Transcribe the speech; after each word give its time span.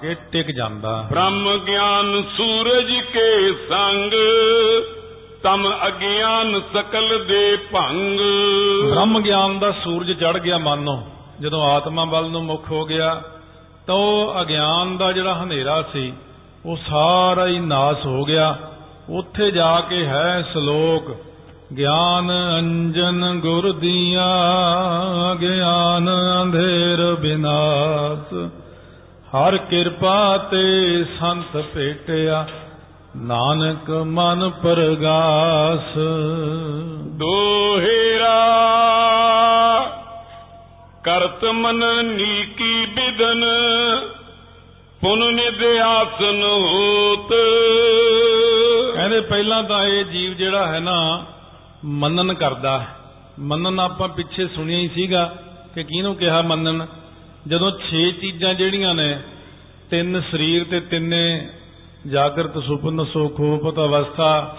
ਕੇ 0.00 0.14
ਟਿਕ 0.32 0.50
ਜਾਂਦਾ। 0.50 1.06
ਬ੍ਰਹਮ 1.10 1.58
ਗਿਆਨ 1.58 2.22
ਸੂਰਜ 2.36 2.92
ਕੇ 3.12 3.52
ਸੰਗ 3.68 4.12
ਤਮ 5.42 5.68
ਅਗਿਆਨ 5.86 6.60
ਸਕਲ 6.74 7.24
ਦੇ 7.24 7.56
ਭੰਗ। 7.72 8.20
ਬ੍ਰਹਮ 8.90 9.20
ਗਿਆਨ 9.20 9.58
ਦਾ 9.58 9.70
ਸੂਰਜ 9.84 10.12
ਚੜ 10.12 10.38
ਗਿਆ 10.38 10.58
ਮਾਨੋ 10.58 11.02
ਜਦੋਂ 11.40 11.62
ਆਤਮਾ 11.62 12.04
ਵੱਲ 12.04 12.30
ਨੂੰ 12.30 12.44
ਮੁਖ 12.44 12.70
ਹੋ 12.70 12.84
ਗਿਆ 12.84 13.22
ਤਾਂ 13.86 13.94
ਉਹ 13.94 14.40
ਅਗਿਆਨ 14.40 14.96
ਦਾ 14.96 15.12
ਜਿਹੜਾ 15.12 15.34
ਹਨੇਰਾ 15.42 15.82
ਸੀ 15.92 16.12
ਉਹ 16.66 16.76
ਸਾਰਾ 16.76 17.46
ਹੀ 17.46 17.58
ਨਾਸ 17.58 18.06
ਹੋ 18.06 18.24
ਗਿਆ। 18.24 18.56
ਉੱਥੇ 19.10 19.50
ਜਾ 19.50 19.80
ਕੇ 19.80 20.06
ਹੈ 20.06 20.42
ਸ਼ਲੋਕ 20.52 21.16
ਗਿਆਨ 21.76 22.30
ਅੰਜਨ 22.58 23.40
ਗੁਰ 23.40 23.72
ਦੀਆਂ 23.72 25.34
ਗਿਆਨ 25.34 26.10
ਅੰਧੇਰ 26.42 27.14
ਬਿਨਾਸ਼। 27.14 28.50
ਹਰ 29.26 29.56
ਕਿਰਪਾ 29.56 30.38
ਤੇ 30.38 31.04
ਸੰਤ 31.04 31.64
ਭੇਟਿਆ 31.74 32.48
ਨਾਨਕ 33.16 33.90
ਮਨ 33.90 34.50
ਪਰਗਾਸ। 34.50 35.98
ਦੋਹੇਰਾ 37.02 38.36
ਕਰਤ 41.04 41.44
ਮਨ 41.44 42.04
ਨੀਕੀ 42.04 42.86
ਬਿਦਨ 42.86 43.44
ਪੁਨ 45.00 45.34
ਨਿਦ 45.34 45.64
ਆਸਨ 45.80 46.42
ਹੋਤ। 46.42 47.32
ਕਹਿੰਦੇ 48.94 49.20
ਪਹਿਲਾਂ 49.20 49.62
ਤਾਂ 49.62 49.84
ਇਹ 49.84 50.04
ਜੀਵ 50.04 50.34
ਜਿਹੜਾ 50.34 50.66
ਹੈ 50.66 50.80
ਨਾ 50.80 51.24
ਮੰਨਨ 51.84 52.34
ਕਰਦਾ 52.34 52.78
ਹੈ। 52.78 52.88
ਮੰਨਨ 53.38 53.80
ਆਪਾਂ 53.80 54.08
ਪਿੱਛੇ 54.08 54.46
ਸੁਣਿਆ 54.46 54.78
ਹੀ 54.78 54.88
ਸੀਗਾ 54.88 55.34
ਕਿ 55.74 55.82
ਕਿਹਨੂੰ 55.82 56.14
ਕਿਹਾ 56.14 56.42
ਮੰਨਨ 56.42 56.86
ਜਦੋਂ 57.46 57.72
6 57.78 58.10
ਚੀਜ਼ਾਂ 58.20 58.54
ਜਿਹੜੀਆਂ 58.54 58.94
ਨੇ, 58.94 59.20
ਤਿੰਨ 59.90 60.20
ਸਰੀਰ 60.20 60.64
ਤੇ 60.64 60.80
ਤਿੰਨੇ 60.80 61.48
ਜਾਗਰਤ, 62.10 62.58
ਸੁਪਨ, 62.58 63.04
ਸੁਖ 63.04 63.40
ਉਪਤ 63.40 63.78
ਅਵਸਥਾ, 63.78 64.56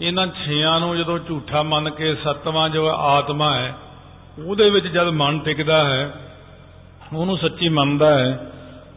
ਇਹਨਾਂ 0.00 0.26
ਛਿਆਂ 0.26 0.80
ਨੂੰ 0.80 0.98
ਜਦੋਂ 0.98 1.18
ਝੂਠਾ 1.18 1.62
ਮੰਨ 1.62 1.90
ਕੇ 1.90 2.14
ਸਤਵਾਂ 2.14 2.68
ਜੋ 2.68 2.90
ਆਤਮਾ 2.90 3.54
ਹੈ, 3.54 3.76
ਉਹਦੇ 4.46 4.70
ਵਿੱਚ 4.70 4.86
ਜਦ 4.86 5.08
ਮਨ 5.08 5.38
ਟਿਕਦਾ 5.38 5.88
ਹੈ, 5.88 6.14
ਉਹਨੂੰ 7.16 7.38
ਸੱਚੀ 7.38 7.68
ਮੰਨਦਾ 7.68 8.18
ਹੈ, 8.18 8.50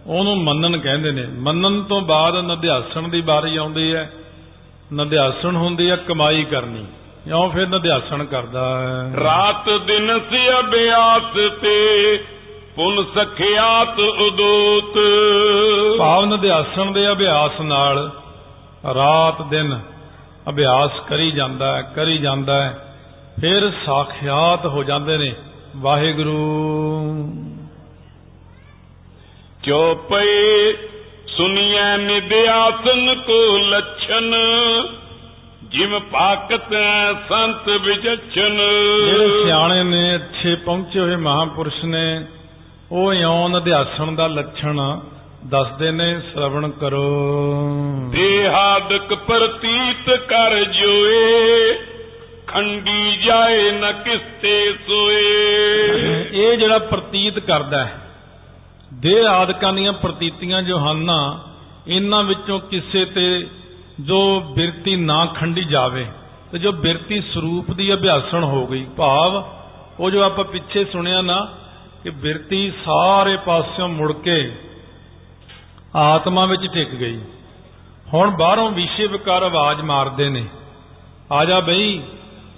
ਉਹਨੂੰ 0.07 0.43
ਮੰਨਣ 0.43 0.77
ਕਹਿੰਦੇ 0.77 1.11
ਨੇ। 1.11 1.27
ਮੰਨਣ 1.27 1.81
ਤੋਂ 1.81 2.01
ਬਾਅਦ 2.01 2.35
ਨਧਿਆਸਣ 2.35 3.07
ਦੀ 3.07 3.21
ਵਾਰੀ 3.21 3.57
ਆਉਂਦੀ 3.57 3.95
ਹੈ। 3.95 4.11
ਨਧਿਆਸਣ 4.93 5.55
ਹੁੰਦੀ 5.55 5.89
ਹੈ 5.89 5.95
ਕਮਾਈ 5.95 6.43
ਕਰਨੀ। 6.43 6.85
ਇਉਂ 7.27 7.49
ਫਿਰ 7.49 7.67
ਨਧਿਆਸਣ 7.67 8.25
ਕਰਦਾ 8.25 8.79
ਹੈ। 8.79 9.13
ਰਾਤ 9.23 9.69
ਦਿਨ 9.69 10.19
ਸੇ 10.19 10.59
ਅਭਿਆਸ 10.59 11.51
ਤੇ 11.61 12.23
ਪੁਨ 12.77 13.03
ਸਖਿਆਤ 13.13 13.99
ਉਦੋਤ। 13.99 14.97
ਭਾਵ 15.99 16.25
ਨਧਿਆਸਣ 16.25 16.91
ਦੇ 16.91 17.11
ਅਭਿਆਸ 17.11 17.61
ਨਾਲ 17.61 18.09
ਰਾਤ 18.95 19.41
ਦਿਨ 19.41 19.79
ਅਭਿਆਸ 20.49 20.99
ਕਰੀ 21.09 21.31
ਜਾਂਦਾ 21.31 21.75
ਹੈ 21.77 21.81
ਕਰੀ 21.95 22.17
ਜਾਂਦਾ 22.17 22.61
ਹੈ 22.63 22.93
ਫਿਰ 23.41 23.69
ਸਾਖਿਆਤ 23.85 24.65
ਹੋ 24.65 24.83
ਜਾਂਦੇ 24.83 25.17
ਨੇ 25.17 25.33
ਵਾਹਿਗੁਰੂ। 25.77 26.35
ਚੋਪਈ 29.63 30.73
ਸੁਨੀਐ 31.27 31.97
ਨਿਦਿਆਸਨ 31.97 33.15
ਕੋ 33.27 33.41
ਲਛਨ 33.57 34.33
ਜਿਵ 35.63 35.99
ਪਾਕਤ 36.11 36.73
ਸੰਤ 37.29 37.69
ਵਿਚਛਨ 37.81 38.57
ਜਿਹੜੇ 39.05 39.43
ਸਿਆਣੇ 39.43 39.83
ਨੇ 39.83 40.15
ਅੱਛੇ 40.15 40.55
ਪਹੁੰਚੇ 40.55 40.99
ਹੋਏ 40.99 41.15
ਮਹਾਪੁਰਸ਼ 41.15 41.85
ਨੇ 41.85 42.07
ਉਹ 42.91 43.13
ਇਉਂ 43.13 43.57
ਅਧਿਆਸਣ 43.57 44.11
ਦਾ 44.11 44.27
ਲੱਛਣ 44.27 44.99
ਦੱਸਦੇ 45.45 45.91
ਨੇ 45.91 46.19
ਸ਼ਰਵਣ 46.19 46.69
ਕਰੋ। 46.69 47.31
ਦੇਹਾਦਕ 48.11 49.13
ਪ੍ਰਤੀਤ 49.13 50.09
ਕਰ 50.09 50.63
ਜੋਏ 50.63 51.73
ਖੰਡੀ 52.47 53.17
ਜਾਏ 53.17 53.71
ਨ 53.71 53.91
ਕਿਸਤੇ 53.91 54.73
ਸੋਏ। 54.87 55.21
ਇਹ 56.31 56.57
ਜਿਹੜਾ 56.57 56.77
ਪ੍ਰਤੀਤ 56.77 57.39
ਕਰਦਾ 57.39 57.85
ਹੈ 57.85 58.01
ਦੇਹ 58.93 59.27
ਆਦਿਕਾਂ 59.27 59.73
ਦੀਆਂ 59.73 59.93
ਪ੍ਰਤੀਤੀਆਂ 59.93 60.63
ਜੋ 60.63 60.79
ਹਨ 60.79 60.97
ਨਾ 60.97 61.43
ਇਹਨਾਂ 61.87 62.23
ਵਿੱਚੋਂ 62.23 62.59
ਕਿਸੇ 62.59 63.05
ਤੇ 63.05 63.47
ਜੋ 63.99 64.39
ਬਿਰਤੀ 64.39 64.95
ਨਾ 64.95 65.25
ਖੰਡੀ 65.25 65.63
ਜਾਵੇ 65.63 66.05
ਤੇ 66.51 66.59
ਜੋ 66.59 66.71
ਬਿਰਤੀ 66.71 67.21
ਸਰੂਪ 67.21 67.71
ਦੀ 67.71 67.93
ਅਭਿਆਸਣ 67.93 68.43
ਹੋ 68.43 68.67
ਗਈ 68.67 68.85
ਭਾਵ 68.97 69.43
ਉਹ 69.99 70.11
ਜੋ 70.11 70.21
ਆਪਾਂ 70.21 70.43
ਪਿੱਛੇ 70.43 70.85
ਸੁਣਿਆ 70.85 71.21
ਨਾ 71.21 71.47
ਕਿ 72.03 72.09
ਬਿਰਤੀ 72.09 72.73
ਸਾਰੇ 72.85 73.37
ਪਾਸਿਓਂ 73.37 73.87
ਮੁੜ 73.87 74.13
ਕੇ 74.13 74.55
ਆਤਮਾ 75.95 76.45
ਵਿੱਚ 76.45 76.67
ਟਿਕ 76.73 76.89
ਗਈ। 76.89 77.21
ਹੁਣ 78.13 78.29
ਬਾਹਰੋਂ 78.29 78.71
ਵਿਸ਼ੇ 78.71 79.07
ਵਿਕਾਰ 79.07 79.43
ਆਵਾਜ਼ 79.43 79.81
ਮਾਰਦੇ 79.81 80.29
ਨੇ। 80.29 80.45
ਆ 81.31 81.45
ਜਾ 81.45 81.59
ਬਈ, 81.59 82.01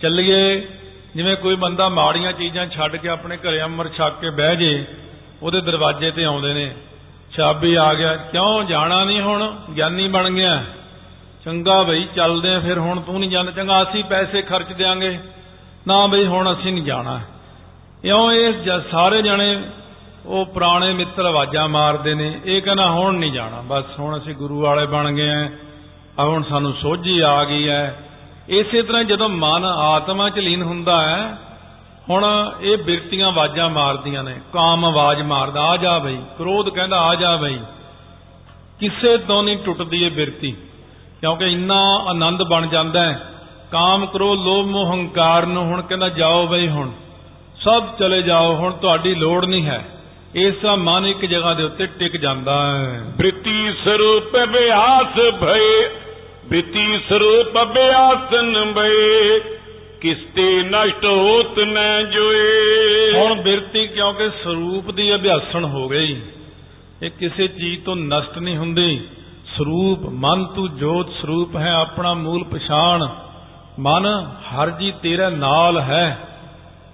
ਚੱਲੀਏ। 0.02 0.68
ਜਿਵੇਂ 1.16 1.36
ਕੋਈ 1.36 1.56
ਬੰਦਾ 1.56 1.90
ਮਾੜੀਆਂ 1.90 2.34
ਚੀਜ਼ਾਂ 2.34 2.68
ਛੱਡ 2.68 2.96
ਕੇ 2.96 3.10
ਆਪਣੇ 3.10 3.38
ਘਰੇ 3.38 3.62
ਅੰਮ੍ਰਿਤ 3.62 3.94
ਛਕ 3.94 4.20
ਕੇ 4.22 4.30
ਬਹਿ 4.30 4.56
ਜੇ, 4.56 4.86
ਉਹਦੇ 5.44 5.62
ਦਰਵਾਜ਼ੇ 5.62 6.12
ਤੇ 6.12 6.26
ਆਉਂਦੇ 6.26 6.54
ਨੇ। 6.54 6.76
ਚਾਬੀ 7.38 7.76
ਆ 7.76 7.94
ਗਿਆ, 7.94 8.16
ਕਿਉਂ 8.16 8.64
ਜਾਣਾ 8.64 9.04
ਨਹੀਂ 9.04 9.22
ਹੁਣ? 9.22 9.60
ਗਿਆਨੀ 9.76 10.08
ਬਣ 10.08 10.30
ਗਿਆ। 10.30 10.64
ਚੰਗਾ 11.46 11.84
ਬਈ, 11.84 12.08
ਚੱਲਦੇ 12.16 12.56
ਆ 12.56 12.60
ਫਿਰ 12.60 12.78
ਹੁਣ 12.78 13.02
ਤੂੰ 13.02 13.20
ਨਹੀਂ 13.20 13.30
ਜਾਣਾ। 13.30 13.52
ਚੰਗਾ, 13.52 13.84
ਅਸੀਂ 13.84 14.04
ਪੈਸੇ 14.04 14.42
ਖਰਚ 14.42 14.74
ਦਿਆਂਗੇ। 14.74 15.20
ਨਾ 15.88 16.08
ਬਈ, 16.08 16.26
ਹੁਣ 16.26 16.54
ਅਸੀਂ 16.54 16.74
ਨਹੀਂ 16.74 16.84
ਜਾਣਾ। 16.84 17.22
ਇਉਂ 18.04 18.32
ਇਹ 18.32 18.54
ਸਾਰੇ 18.92 19.22
ਜਣੇ 19.22 19.62
ਉਹ 20.26 20.46
ਪੁਰਾਣੇ 20.46 20.94
ਮਿੱਤਰ 20.94 21.26
ਆਵਾਜ਼ਾਂ 21.26 21.68
ਮਾਰਦੇ 21.70 22.14
ਨੇ। 22.14 22.40
ਇਹ 22.46 22.62
ਕਹਿੰਦਾ, 22.62 22.90
ਹੁਣ 22.90 23.16
ਨਹੀਂ 23.16 23.32
ਜਾਣਾ। 23.32 23.64
ਬਸ 23.68 23.84
ਹੁਣ 24.00 24.18
ਅਸੀਂ 24.18 24.36
ਗੁਰੂ 24.36 24.62
ਵਾਲੇ 24.62 24.86
ਬਣ 24.86 25.12
ਗਏ 25.12 25.30
ਆ। 25.30 25.50
ਆ 26.20 26.24
ਹੁਣ 26.24 26.44
ਸਾਨੂੰ 26.44 26.74
ਸੋਝੀ 26.74 27.20
ਆ 27.20 27.44
ਗਈ 27.44 27.70
ਹੈ। 27.70 28.10
ਇਸੇ 28.50 28.82
ਤਰ੍ਹਾਂ 28.82 29.04
ਜਦੋਂ 29.04 29.30
ਮਨ 29.30 29.66
ਆਤਮਾ 29.66 30.30
'ਚ 30.30 30.40
ਲੀਨ 30.40 30.62
ਹੁੰਦਾ 30.62 31.02
ਹੈ, 31.02 31.38
ਹੁਣ 32.10 32.26
ਇਹ 32.62 32.78
ਬਿਰਤੀਆਂ 32.78 33.28
ਆਵਾਜ਼ਾਂ 33.28 33.70
ਮਾਰਦੀਆਂ 33.70 34.24
ਨੇ। 34.24 34.36
ਕਾਮ 34.54 34.86
ਆਵਾਜ਼ 34.86 35.22
ਮਾਰਦਾ, 35.22 35.62
ਆ 35.62 35.78
ਜਾ 35.78 35.98
ਬਈ। 35.98 36.18
ਕ੍ਰੋਧ 36.38 36.70
ਕਹਿੰਦਾ, 36.70 37.02
ਆ 37.02 37.16
ਜਾ 37.16 37.36
ਬਈ। 37.36 37.60
ਕਿਸੇ 38.80 39.18
ਤੋਂ 39.18 39.44
ਨਹੀਂ 39.44 39.58
ਟੁੱਟਦੀ 39.58 40.06
ਇਹ 40.06 40.12
ਬਿਰਤੀ, 40.12 40.52
ਕਿਉਂਕਿ 41.22 41.46
ਇੰਨਾ 41.46 41.82
ਆਨੰਦ 42.08 42.44
ਬਣ 42.44 42.68
ਜਾਂਦਾ 42.68 43.04
ਹੈ। 43.04 43.22
ਕਾਮ, 43.72 44.06
ਕ੍ਰੋਧ, 44.06 44.40
ਲੋਭ, 44.40 44.66
ਮੋਹ, 44.66 44.92
ਹੰਕਾਰ 44.94 45.46
ਨੂੰ 45.46 45.66
ਹੁਣ 45.66 45.82
ਕਹਿੰਦਾ, 45.82 46.10
ਜਾਓ 46.10 46.48
ਬਈ 46.48 46.68
ਹੁਣ। 46.70 46.92
ਸਭ 47.64 47.84
ਚਲੇ 48.00 48.22
ਜਾਓ 48.22 48.56
ਹੁਣ 48.56 48.72
ਤੁਹਾਡੀ 48.72 49.16
ਲੋੜ 49.16 49.46
ਨਹੀਂ 49.46 49.66
ਹੈ। 49.66 49.90
ਇਸਾ 50.36 50.76
ਮਨ 50.76 51.06
ਇੱਕ 51.06 51.26
ਜਗ੍ਹਾ 51.26 51.54
ਦੇ 51.54 51.64
ਉੱਤੇ 51.64 51.86
ਟਿਕ 51.86 52.18
ਜਾਂਦਾ 52.18 52.78
ਹੈ। 52.78 53.02
ਬ੍ਰਿਤੀ 53.18 53.74
ਸਰੂਪ 53.86 54.38
ਅਭਿਆਸ 54.44 55.34
ਭਏ 55.44 55.90
ਬ੍ਰਿਤੀ 56.50 57.00
ਸਰੂਪ 57.10 57.62
ਅਭਿਆਸਨ 57.62 58.74
ਭਏ 58.74 59.40
ਕਿਸਤੇ 60.02 60.64
ਨਸ਼ਟ 60.64 61.06
ਹੋਤ 61.06 61.60
ਨ 61.60 61.78
ਜੋਏ। 62.12 63.12
ਹੁਣ 63.16 63.42
ਬਿਰਤੀ 63.42 63.88
ਕਿਉਂਕਿ 63.88 64.30
ਸਰੂਪ 64.30 64.92
ਦੀ 64.92 65.16
ਅਭਿਆਸਣ 65.16 65.66
ਹੋ 65.66 65.90
ਗਈ। 65.90 66.22
ਇਹ 67.04 67.12
ਕਿਸੇ 67.20 67.48
ਚੀਜ਼ 67.48 67.84
ਤੋਂ 67.84 67.96
ਨਸ਼ਟ 67.96 68.38
ਨਹੀਂ 68.38 68.58
ਹੁੰਦੀ। 68.58 69.02
ਸਰੂਪ 69.58 70.00
ਮਨ 70.00 70.46
ਤੂੰ 70.46 70.78
ਜੋਤ 70.78 71.10
ਸਰੂਪ 71.22 71.58
ਹੈ 71.58 71.72
ਆਪਣਾ 71.72 72.14
ਮੂਲ 72.14 72.44
ਪਛਾਣ। 72.44 73.08
ਮਨ 73.80 74.32
ਹਰ 74.50 74.70
ਜੀ 74.70 74.94
ਤੇਰੇ 75.04 75.30
ਨਾਲ 75.30 75.80
ਹੈ। 75.80 76.20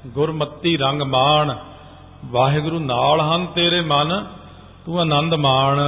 ਗੁਰਮਤੀ 0.05 0.77
ਰੰਗ 0.77 1.01
ਮਾਣ। 1.01 1.55
ਵਾਹਿਗੁਰੂ 2.25 2.79
ਨਾਲ 2.79 3.21
ਹਨ 3.21 3.45
ਤੇਰੇ 3.45 3.81
ਮਨ 3.81 4.25
ਤੂੰ 4.85 4.99
ਆਨੰਦ 5.01 5.33
ਮਾਣ। 5.33 5.79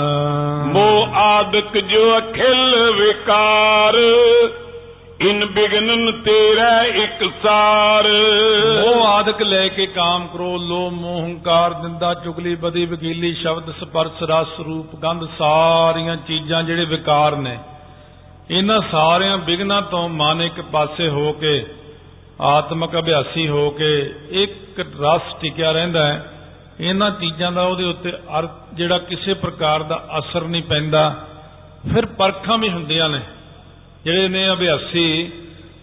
ਮੋ 0.66 1.08
ਆਦਿਕ 1.14 1.78
ਜੋ 1.78 2.18
ਅਖਿਲ 2.18 2.92
ਵਿਕਾਰ 2.92 3.96
ਇਨ 5.22 5.46
ਬਿਗਨਨ 5.46 6.12
ਤੇਰਾ 6.22 6.84
ਇੱਕ 6.84 7.30
ਸਾਰ। 7.44 8.06
ਉਹ 8.86 9.08
ਆਦਿਕ 9.08 9.42
ਲੈ 9.42 9.68
ਕੇ 9.68 9.86
ਕਾਮ 9.86 10.28
ਕਰੋ 10.28 10.58
ਲੋ 10.58 10.90
ਮੋਹ 10.90 11.24
ਹੰਕਾਰ 11.24 11.74
ਦਿੰਦਾ 11.74 12.14
ਚੁਗਲੀ 12.14 12.56
ਬਦੀ 12.56 12.86
ਵਕੀਲੀ 12.86 13.34
ਸ਼ਬਦ 13.34 13.72
ਸਪਰਸ਼ 13.72 14.24
ਰਸ 14.24 14.60
ਰੂਪ 14.60 14.96
ਗੰਧ 14.96 15.28
ਸਾਰੀਆਂ 15.40 16.16
ਚੀਜ਼ਾਂ 16.16 16.64
ਜਿਹੜੇ 16.64 16.86
ਵਿਕਾਰ 16.86 17.36
ਨੇ 17.36 17.58
ਇਹਨਾਂ 18.52 18.82
ਸਾਰਿਆਂ 18.92 19.38
ਬਿਗਨਾਂ 19.38 19.82
ਤੋਂ 19.82 20.10
ਮਨ 20.10 20.42
ਇੱਕ 20.42 20.62
ਪਾਸੇ 20.62 21.10
ਹੋ 21.10 21.32
ਕੇ 21.32 21.66
ਆਤਮਕ 22.42 23.00
ਅਭਿਆਸੀ 23.00 23.48
ਹੋ 23.48 23.70
ਕੇ 23.70 24.16
ਇੱਕ 24.30 24.80
ਰਸ 24.80 25.22
ਟਿਕਿਆ 25.42 25.72
ਰਹਿੰਦਾ 25.72 26.08
ਹੈ। 26.08 26.32
ਇਹਨਾਂ 26.80 27.12
ਚੀਜ਼ਾਂ 27.12 27.52
ਦਾ 27.52 27.62
ਉਹਦੇ 27.62 27.84
ਉੱਤੇ 27.84 28.14
ਜਿਹੜਾ 28.74 28.98
ਕਿਸੇ 28.98 29.34
ਪ੍ਰਕਾਰ 29.34 29.84
ਦਾ 29.84 30.08
ਅਸਰ 30.20 30.42
ਨਹੀਂ 30.42 30.64
ਪੈਂਦਾ। 30.64 31.28
ਫਿਰ 31.94 32.06
ਪਰਖਾਂ 32.06 32.58
ਵੀ 32.58 32.70
ਹੁੰਦੀਆਂ 32.70 33.10
ਨੇ। 33.10 33.20
ਜਿਹੜੇ 34.06 34.28
ਨੇ 34.28 34.52
ਅਭਿਆਸੀ, 34.52 35.32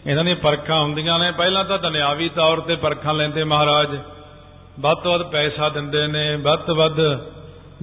ਇਹਨਾਂ 0.06 0.24
ਦੀਆਂ 0.24 0.36
ਪਰਖਾਂ 0.36 0.80
ਹੁੰਦੀਆਂ 0.80 1.18
ਨੇ। 1.18 1.30
ਪਹਿਲਾਂ 1.32 1.64
ਤਾਂ 1.64 1.78
ਦੁਨਿਆਵੀ 1.78 2.28
ਤੌਰ 2.28 2.60
ਤੇ 2.60 2.76
ਪਰਖਾਂ 2.76 3.14
ਲੈਂਦੇ 3.14 3.44
ਮਹਾਰਾਜ। 3.44 3.98
ਵੱਧ 4.80 4.98
ਤੋਂ 4.98 5.12
ਵੱਧ 5.12 5.22
ਪੈਸਾ 5.22 5.68
ਦਿੰਦੇ 5.68 6.06
ਨੇ, 6.06 6.36
ਵੱਧ 6.36 6.58
ਤੋਂ 6.58 6.76
ਵੱਧ 6.76 7.00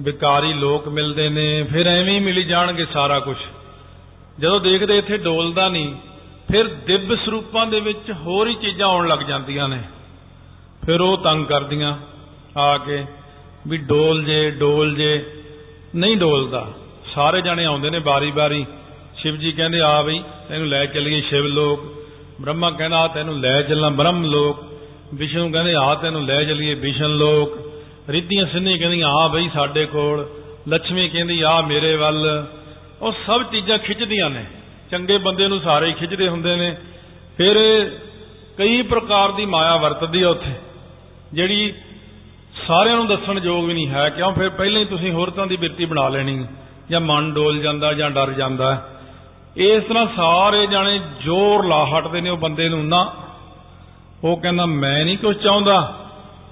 ਵਿਕਾਰੀ 0.00 0.52
ਲੋਕ 0.52 0.88
ਮਿਲਦੇ 0.88 1.28
ਨੇ। 1.28 1.62
ਫਿਰ 1.62 1.86
ਐਵੇਂ 1.86 2.14
ਹੀ 2.14 2.20
ਮਿਲੀ 2.20 2.44
ਜਾਣਗੇ 2.44 2.86
ਸਾਰਾ 2.92 3.20
ਕੁਝ 3.20 3.36
ਜਦੋਂ 4.38 4.60
ਦੇਖਦੇ 4.60 4.98
ਇੱਥੇ 4.98 5.16
ਡੋਲਦਾ 5.16 5.68
ਨਹੀਂ 5.68 5.94
ਫਿਰ 6.52 6.68
ਦਿਵ 6.68 7.14
ਸਰੂਪਾਂ 7.14 7.66
ਦੇ 7.66 7.80
ਵਿੱਚ 7.80 8.12
ਹੋਰ 8.12 8.48
ਹੀ 8.48 8.54
ਚੀਜ਼ਾਂ 8.54 8.88
ਆਉਣ 8.88 9.08
ਲੱਗ 9.08 9.18
ਜਾਂਦੀਆਂ 9.18 9.68
ਨੇ। 9.68 9.82
ਫਿਰ 10.86 11.00
ਉਹ 11.00 11.18
ਤੰਗ 11.18 11.46
ਕਰਦੀਆਂ 11.46 11.96
ਆ 12.56 12.78
ਕੇ 12.78 13.04
ਵੀ 13.68 13.76
ਡੋਲ 13.76 14.24
ਜੇ 14.24 14.50
ਡੋਲ 14.50 14.94
ਜੇ, 14.94 15.26
ਨਹੀਂ 15.96 16.16
ਡੋਲਦਾ। 16.16 16.72
ਸਾਰੇ 17.14 17.40
ਜਾਣੇ 17.40 17.64
ਆਉਂਦੇ 17.64 17.90
ਨੇ 17.90 17.98
ਬਾਰੀ-ਬਾਰੀ। 17.98 18.66
ਸ਼ਿਵ 19.16 19.36
ਜੀ 19.36 19.52
ਕਹਿੰਦੇ, 19.52 19.80
ਆ 19.80 20.02
ਬਈ, 20.02 20.22
ਤੈਨੂੰ 20.48 20.68
ਲੈ 20.68 20.86
ਚੱਲੀਏ 20.86 21.20
ਸ਼ਿਵ 21.20 21.46
ਲੋਕ। 21.46 22.06
ਬ੍ਰਹਮਾ 22.40 22.70
ਕਹਿੰਦਾ, 22.70 22.98
ਆ 22.98 23.08
ਤੈਨੂੰ 23.08 23.40
ਲੈ 23.40 23.62
ਚੱਲਾਂ 23.62 23.90
ਬ੍ਰਹਮ 23.90 24.24
ਲੋਕ। 24.24 24.64
ਵਿਸ਼ਨੂੰ 25.14 25.52
ਕਹਿੰਦੇ, 25.52 25.74
ਆ 25.82 25.94
ਤੈਨੂੰ 25.94 26.24
ਲੈ 26.24 26.44
ਚੱਲੀਏ 26.44 26.74
ਵਿਸ਼ਨ 26.74 27.10
ਲੋਕ। 27.10 27.72
ਰਿੱਧੀਆਂ 28.10 28.46
ਸਿੰਨੀ 28.46 28.78
ਕਹਿੰਦੀਆਂ, 28.78 29.08
ਆ 29.08 29.28
ਬਈ 29.28 29.50
ਸਾਡੇ 29.54 29.86
ਕੋਲ। 29.86 30.28
ਲక్ష్ਮੀ 30.68 31.08
ਕਹਿੰਦੀ, 31.08 31.42
ਆ 31.42 31.60
ਮੇਰੇ 31.60 31.96
ਵੱਲ। 31.96 32.46
ਉਹ 33.02 33.12
ਸਭ 33.26 33.42
ਚੀਜ਼ਾਂ 33.42 33.78
ਖਿੱਚਦੀਆਂ 33.78 34.30
ਨੇ। 34.30 34.44
ਚੰਗੇ 34.92 35.18
ਬੰਦੇ 35.18 35.48
ਨੂੰ 35.48 35.60
ਸਾਰੇ 35.60 35.86
ਹੀ 35.86 35.92
ਖਿੱਚਦੇ 35.92 36.28
ਹੁੰਦੇ 36.28 36.56
ਨੇ। 36.56 36.76
ਫਿਰ 37.36 37.56
ਕਈ 38.58 38.82
ਪ੍ਰਕਾਰ 38.82 39.32
ਦੀ 39.32 39.46
ਮਾਇਆ 39.46 39.76
ਵਰਤਦੀ 39.76 40.22
ਆ 40.22 40.28
ਉੱਥੇ, 40.28 40.52
ਜਿਹੜੀ 41.32 41.74
ਸਾਰਿਆਂ 42.66 42.96
ਨੂੰ 42.96 43.06
ਦੱਸਣ 43.06 43.38
ਯੋਗ 43.38 43.64
ਵੀ 43.64 43.74
ਨਹੀਂ 43.74 43.88
ਹੈ। 43.88 44.08
ਕਿਉਂ? 44.08 44.32
ਫਿਰ 44.32 44.48
ਪਹਿਲਾਂ 44.48 44.80
ਹੀ 44.80 44.84
ਤੁਸੀਂ 44.84 45.12
ਹੋਰ 45.12 45.30
ਤਰ੍ਹਾਂ 45.30 45.46
ਦੀ 45.46 45.56
ਬਿਰਤੀ 45.56 45.84
ਬਣਾ 45.84 46.08
ਲੈਣੀ। 46.08 46.46
ਜਾਂ 46.90 47.00
ਮਨ 47.00 47.34
ਡੋਲ 47.34 47.58
ਜਾਂਦਾ 47.58 47.92
ਜਾਂ 47.92 48.10
ਡਰ 48.10 48.32
ਜਾਂਦਾ। 48.32 48.88
ਇਸ 49.56 49.82
ਤਰ੍ਹਾਂ 49.82 50.06
ਸਾਰੇ 50.16 50.66
ਜਾਣੇ 50.66 51.00
ਜ਼ੋਰ 51.20 51.66
ਲਾ 51.66 51.86
ਹਟਦੇ 51.86 52.20
ਨੇ 52.20 52.30
ਉਹ 52.30 52.36
ਬੰਦੇ 52.36 52.68
ਨੂੰ। 52.68 52.88
ਨਾ, 52.88 53.12
ਉਹ 54.24 54.36
ਕਹਿੰਦਾ, 54.36 54.66
ਮੈਂ 54.66 55.04
ਨਹੀਂ 55.04 55.18
ਕੁਝ 55.18 55.36
ਚਾਹੁੰਦਾ। 55.36 55.98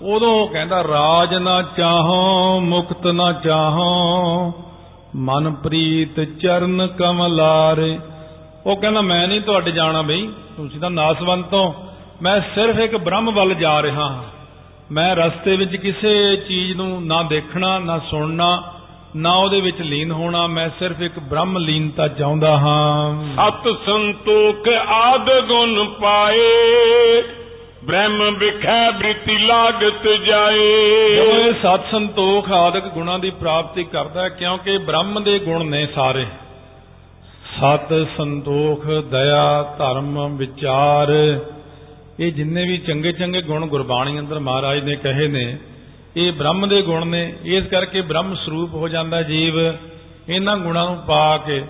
ਉਦੋਂ 0.02 0.28
ਉਹ 0.28 0.48
ਕਹਿੰਦਾ, 0.48 0.82
ਰਾਜ 0.82 1.34
ਨਾ 1.34 1.62
ਚਾਹੋ, 1.62 2.60
ਮੁਕਤ 2.60 3.06
ਨਾ 3.06 3.32
ਚਾਹੋ। 3.32 4.52
ਮਨ 5.16 5.52
ਪ੍ਰੀਤ 5.54 6.20
ਚਰਨ 6.20 6.86
ਕਮਲਾਰੇ 6.86 7.98
ਉਹ 8.66 8.76
ਕਹਿੰਦਾ 8.76 9.00
ਮੈਂ 9.00 9.28
ਨਹੀਂ 9.28 9.40
ਤੁਹਾਡੇ 9.40 9.70
ਜਾਣਾ 9.70 10.02
ਬਈ 10.02 10.28
ਤੁਸੀਂ 10.56 10.80
ਤਾਂ 10.80 10.90
ਨਾਸਵੰਤ 10.90 11.54
ਹੋ। 11.54 11.74
ਮੈਂ 12.22 12.40
ਸਿਰਫ 12.40 12.78
ਇੱਕ 12.78 12.96
ਬ੍ਰਹਮ 12.96 13.30
ਵੱਲ 13.30 13.54
ਜਾ 13.54 13.82
ਰਿਹਾ 13.82 14.00
ਹਾਂ। 14.00 14.22
ਮੈਂ 14.92 15.16
ਰਸਤੇ 15.16 15.56
ਵਿੱਚ 15.56 15.76
ਕਿਸੇ 15.76 16.36
ਚੀਜ਼ 16.36 16.76
ਨੂੰ 16.76 17.06
ਨਾ 17.06 17.22
ਦੇਖਣਾ 17.22 17.78
ਨਾ 17.78 17.98
ਸੁਣਨਾ 17.98 18.62
ਨਾ 19.16 19.32
ਉਹਦੇ 19.32 19.60
ਵਿੱਚ 19.60 19.80
ਲੀਨ 19.80 20.10
ਹੋਣਾ। 20.10 20.46
ਮੈਂ 20.46 20.70
ਸਿਰਫ 20.78 21.00
ਇੱਕ 21.00 21.18
ਬ੍ਰਹਮ 21.18 21.58
ਲੀਨਤਾ 21.58 22.08
ਚਾਹੁੰਦਾ 22.08 22.58
ਹਾਂ। 22.58 23.24
ਸਤ 23.36 23.86
ਸੰਤੋਖ 23.86 24.68
ਆਦ 24.88 25.40
ਗੁਣ 25.40 25.84
ਪਾਏ 25.84 26.48
ਬ੍ਰਹਮ 27.84 28.34
ਵਿਖੈ 28.38 28.90
ਬ੍ਰਿਤੀ 28.90 29.38
ਲਾਗਤ 29.38 30.08
ਜਾਏ। 30.26 31.14
ਜਦੋਂ 31.16 31.32
ਇਹ 31.32 31.52
ਸਤ 31.52 31.80
ਸੰਤੋਖ 31.90 32.52
ਆਦਿਕ 32.52 32.84
ਗੁਣਾਂ 32.84 33.18
ਦੀ 33.18 33.30
ਪ੍ਰਾਪਤੀ 33.30 33.84
ਕਰਦਾ 33.84 34.22
ਹੈ 34.22 34.28
ਕਿਉਂਕਿ 34.28 34.78
ਬ੍ਰਹਮ 34.78 35.22
ਦੇ 35.22 35.38
ਗੁਣ 35.38 35.64
ਨੇ 35.64 35.86
ਸਾਰੇ। 35.86 36.26
ਸਤ 37.50 38.06
ਸੰਤੋਖ 38.16 38.86
ਦਇਆ 38.86 39.74
ਧਰਮ 39.78 40.36
ਵਿਚਾਰ। 40.36 41.08
ਇਹ 42.20 42.32
ਜਿੰਨੇ 42.32 42.62
ਵੀ 42.64 42.78
ਚੰਗੇ 42.78 43.12
ਚੰਗੇ 43.12 43.42
ਗੁਣ 43.42 43.66
ਗੁਰਬਾਣੀ 43.66 44.18
ਅੰਦਰ 44.18 44.38
ਮਹਾਰਾਜ 44.38 44.84
ਨੇ 44.84 44.96
ਕਹੇ 44.96 45.28
ਨੇ, 45.28 45.56
ਇਹ 46.16 46.32
ਬ੍ਰਹਮ 46.32 46.68
ਦੇ 46.68 46.82
ਗੁਣ 46.82 47.06
ਨੇ। 47.06 47.32
ਇਸ 47.44 47.64
ਕਰਕੇ 47.64 48.00
ਬ੍ਰਹਮ 48.00 48.34
ਸਰੂਪ 48.34 48.74
ਹੋ 48.74 48.88
ਜਾਂਦਾ 48.88 49.22
ਜੀਵ। 49.22 49.58
ਇਹਨਾਂ 50.28 50.56
ਗੁਣਾਂ 50.56 50.86
ਨੂੰ 50.86 50.96
ਪਾ 50.96 51.36
ਕੇ 51.36 51.62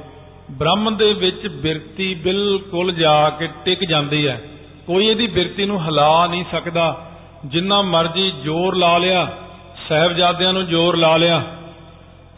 ਬ੍ਰਹਮ 0.50 0.97
ਦੇ 0.97 1.12
ਵਿੱਚ 1.12 1.47
ਬਿਰਤੀ 1.49 2.15
ਬਿਲਕੁਲ 2.15 2.93
ਜਾ 2.93 3.31
ਕੇ 3.31 3.49
ਟਿਕ 3.65 3.85
ਜਾਂਦੀ 3.85 4.27
ਹੈ। 4.29 4.41
ਕੋਈ 4.87 5.06
ਇਹਦੀ 5.06 5.27
ਬਿਰਤੀ 5.27 5.67
ਨੂੰ 5.67 5.85
ਹਿਲਾ 5.85 6.27
ਨਹੀਂ 6.27 6.44
ਸਕਦਾ। 6.53 7.06
ਜਿੰਨਾ 7.47 7.82
ਮਰਜ਼ੀ 7.82 8.32
ਜ਼ੋਰ 8.43 8.77
ਲਾ 8.77 8.99
ਲਿਆ, 8.99 9.27
ਸਹਿਬਜ਼ਾਦਿਆਂ 9.88 10.53
ਨੂੰ 10.53 10.67
ਜ਼ੋਰ 10.67 10.97
ਲਾ 10.97 11.17
ਲਿਆ 11.17 11.43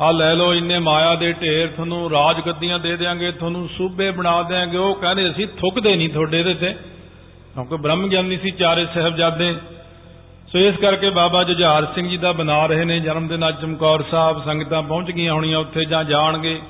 ਆ 0.02 0.10
ਲੈ 0.10 0.34
ਲਓ 0.34 0.54
ਇੰਨੇ 0.54 0.78
ਮਾਇਆ 0.78 1.14
ਦੇ 1.14 1.32
ਢੇਰ, 1.32 1.68
ਤੁਹਾਨੂੰ 1.68 2.10
ਰਾਜ 2.10 2.40
ਗੱਦੀਆਂ 2.46 2.78
ਦੇ 2.78 2.96
ਦੇਾਂਗੇ 2.96 3.32
ਤੁਹਾਨੂੰ 3.32 3.68
ਸੂਬੇ 3.68 4.10
ਬਣਾ 4.10 4.42
ਦੇਾਂਗੇ 4.42 4.76
ਉਹ 4.76 4.94
ਕਹਿੰਦੇ, 4.94 5.30
ਅਸੀਂ 5.30 5.46
ਥੁੱਕਦੇ 5.46 5.96
ਨਹੀਂ 5.96 6.08
ਤੁਹਾਡੇ 6.08 6.40
ਇਹਦੇ 6.40 6.54
ਤੇ। 6.54 6.72
ਕਿਉਂਕਿ 7.54 7.76
ਬ੍ਰਹਮ 7.76 8.08
ਗਿਆਨੀ 8.08 8.36
ਸੀ, 8.36 8.50
ਚਾਰੇ 8.50 8.86
ਸਹਿਬਜ਼ਾਦੇ। 8.94 9.56
ਸੋ 10.52 10.58
ਇਸ 10.58 10.76
ਕਰਕੇ 10.76 11.10
ਬਾਬਾ 11.10 11.44
ਜੁਝਾਰ 11.44 11.86
ਸਿੰਘ 11.94 12.08
ਜੀ 12.08 12.16
ਦਾ 12.16 12.32
ਬਣਾ 12.32 12.66
ਰਹੇ 12.66 12.84
ਨੇ। 12.84 13.00
ਜਨਮ 13.00 13.28
ਦਿਨ 13.28 13.48
ਅੱਜ 13.48 13.60
ਚਮਕੌਰ 13.62 14.04
ਸਾਹਿਬ 14.10 14.44
ਸੰਗਤਾਂ 14.44 14.82
ਪਹੁੰਚ 14.82 15.10
ਗਈਆਂ 15.10 15.34
ਹੋਣੀਆਂ 15.34 15.58
ਉੱਥੇ 15.58 15.84
ਜਾਂ 15.84 16.04
ਜਾਣਗੇ। 16.04 16.60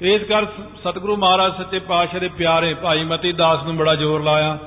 ਇਸ 0.00 0.22
ਕਰ 0.22 0.46
ਸਤਿਗੁਰੂ 0.84 1.16
ਮਹਾਰਾਜ 1.16 1.56
ਸੱਚੇ 1.56 1.78
ਪਾਤਸ਼ਾਹ 1.78 2.20
ਦੇ 2.20 2.28
ਪਿਆਰੇ 2.28 2.74
ਭਾਈ 2.74 3.04
ਮਤੀ 3.04 3.32
ਦਾਸ 3.32 3.62
ਨੂੰ 3.64 3.76
ਬੜਾ 3.76 3.94
ਜ਼ੋਰ 3.94 4.22
ਲਾਇਆ। 4.22 4.58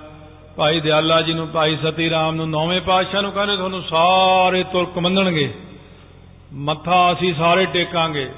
ਭਾਈ 0.57 0.80
ਦਿਆਲਾ 0.80 1.22
ਜੀ 1.22 1.34
ਨੂੰ, 1.34 1.48
ਭਾਈ 1.48 1.78
ਸਤੀ 1.84 2.10
ਰਾਮ 2.10 2.36
ਨੂੰ, 2.36 2.50
ਨੌਵੇਂ 2.50 2.81
ਪਾਤਸ਼ਾਹ 2.81 3.22
ਨੂੰ 3.22 3.31
ਕਹਿੰਦੇ, 3.31 3.56
ਤੁਹਾਨੂੰ 3.56 3.81
ਸਾਰੇ 3.81 4.63
ਤੁਰਕ 4.63 5.00
ਮੰਨਣਗੇ। 5.00 5.54
ਮੱਥਾ 6.53 7.12
ਅਸੀਂ 7.13 7.33
ਸਾਰੇ 7.33 7.65
ਟੇਕਾਂਗੇ। 7.65 8.30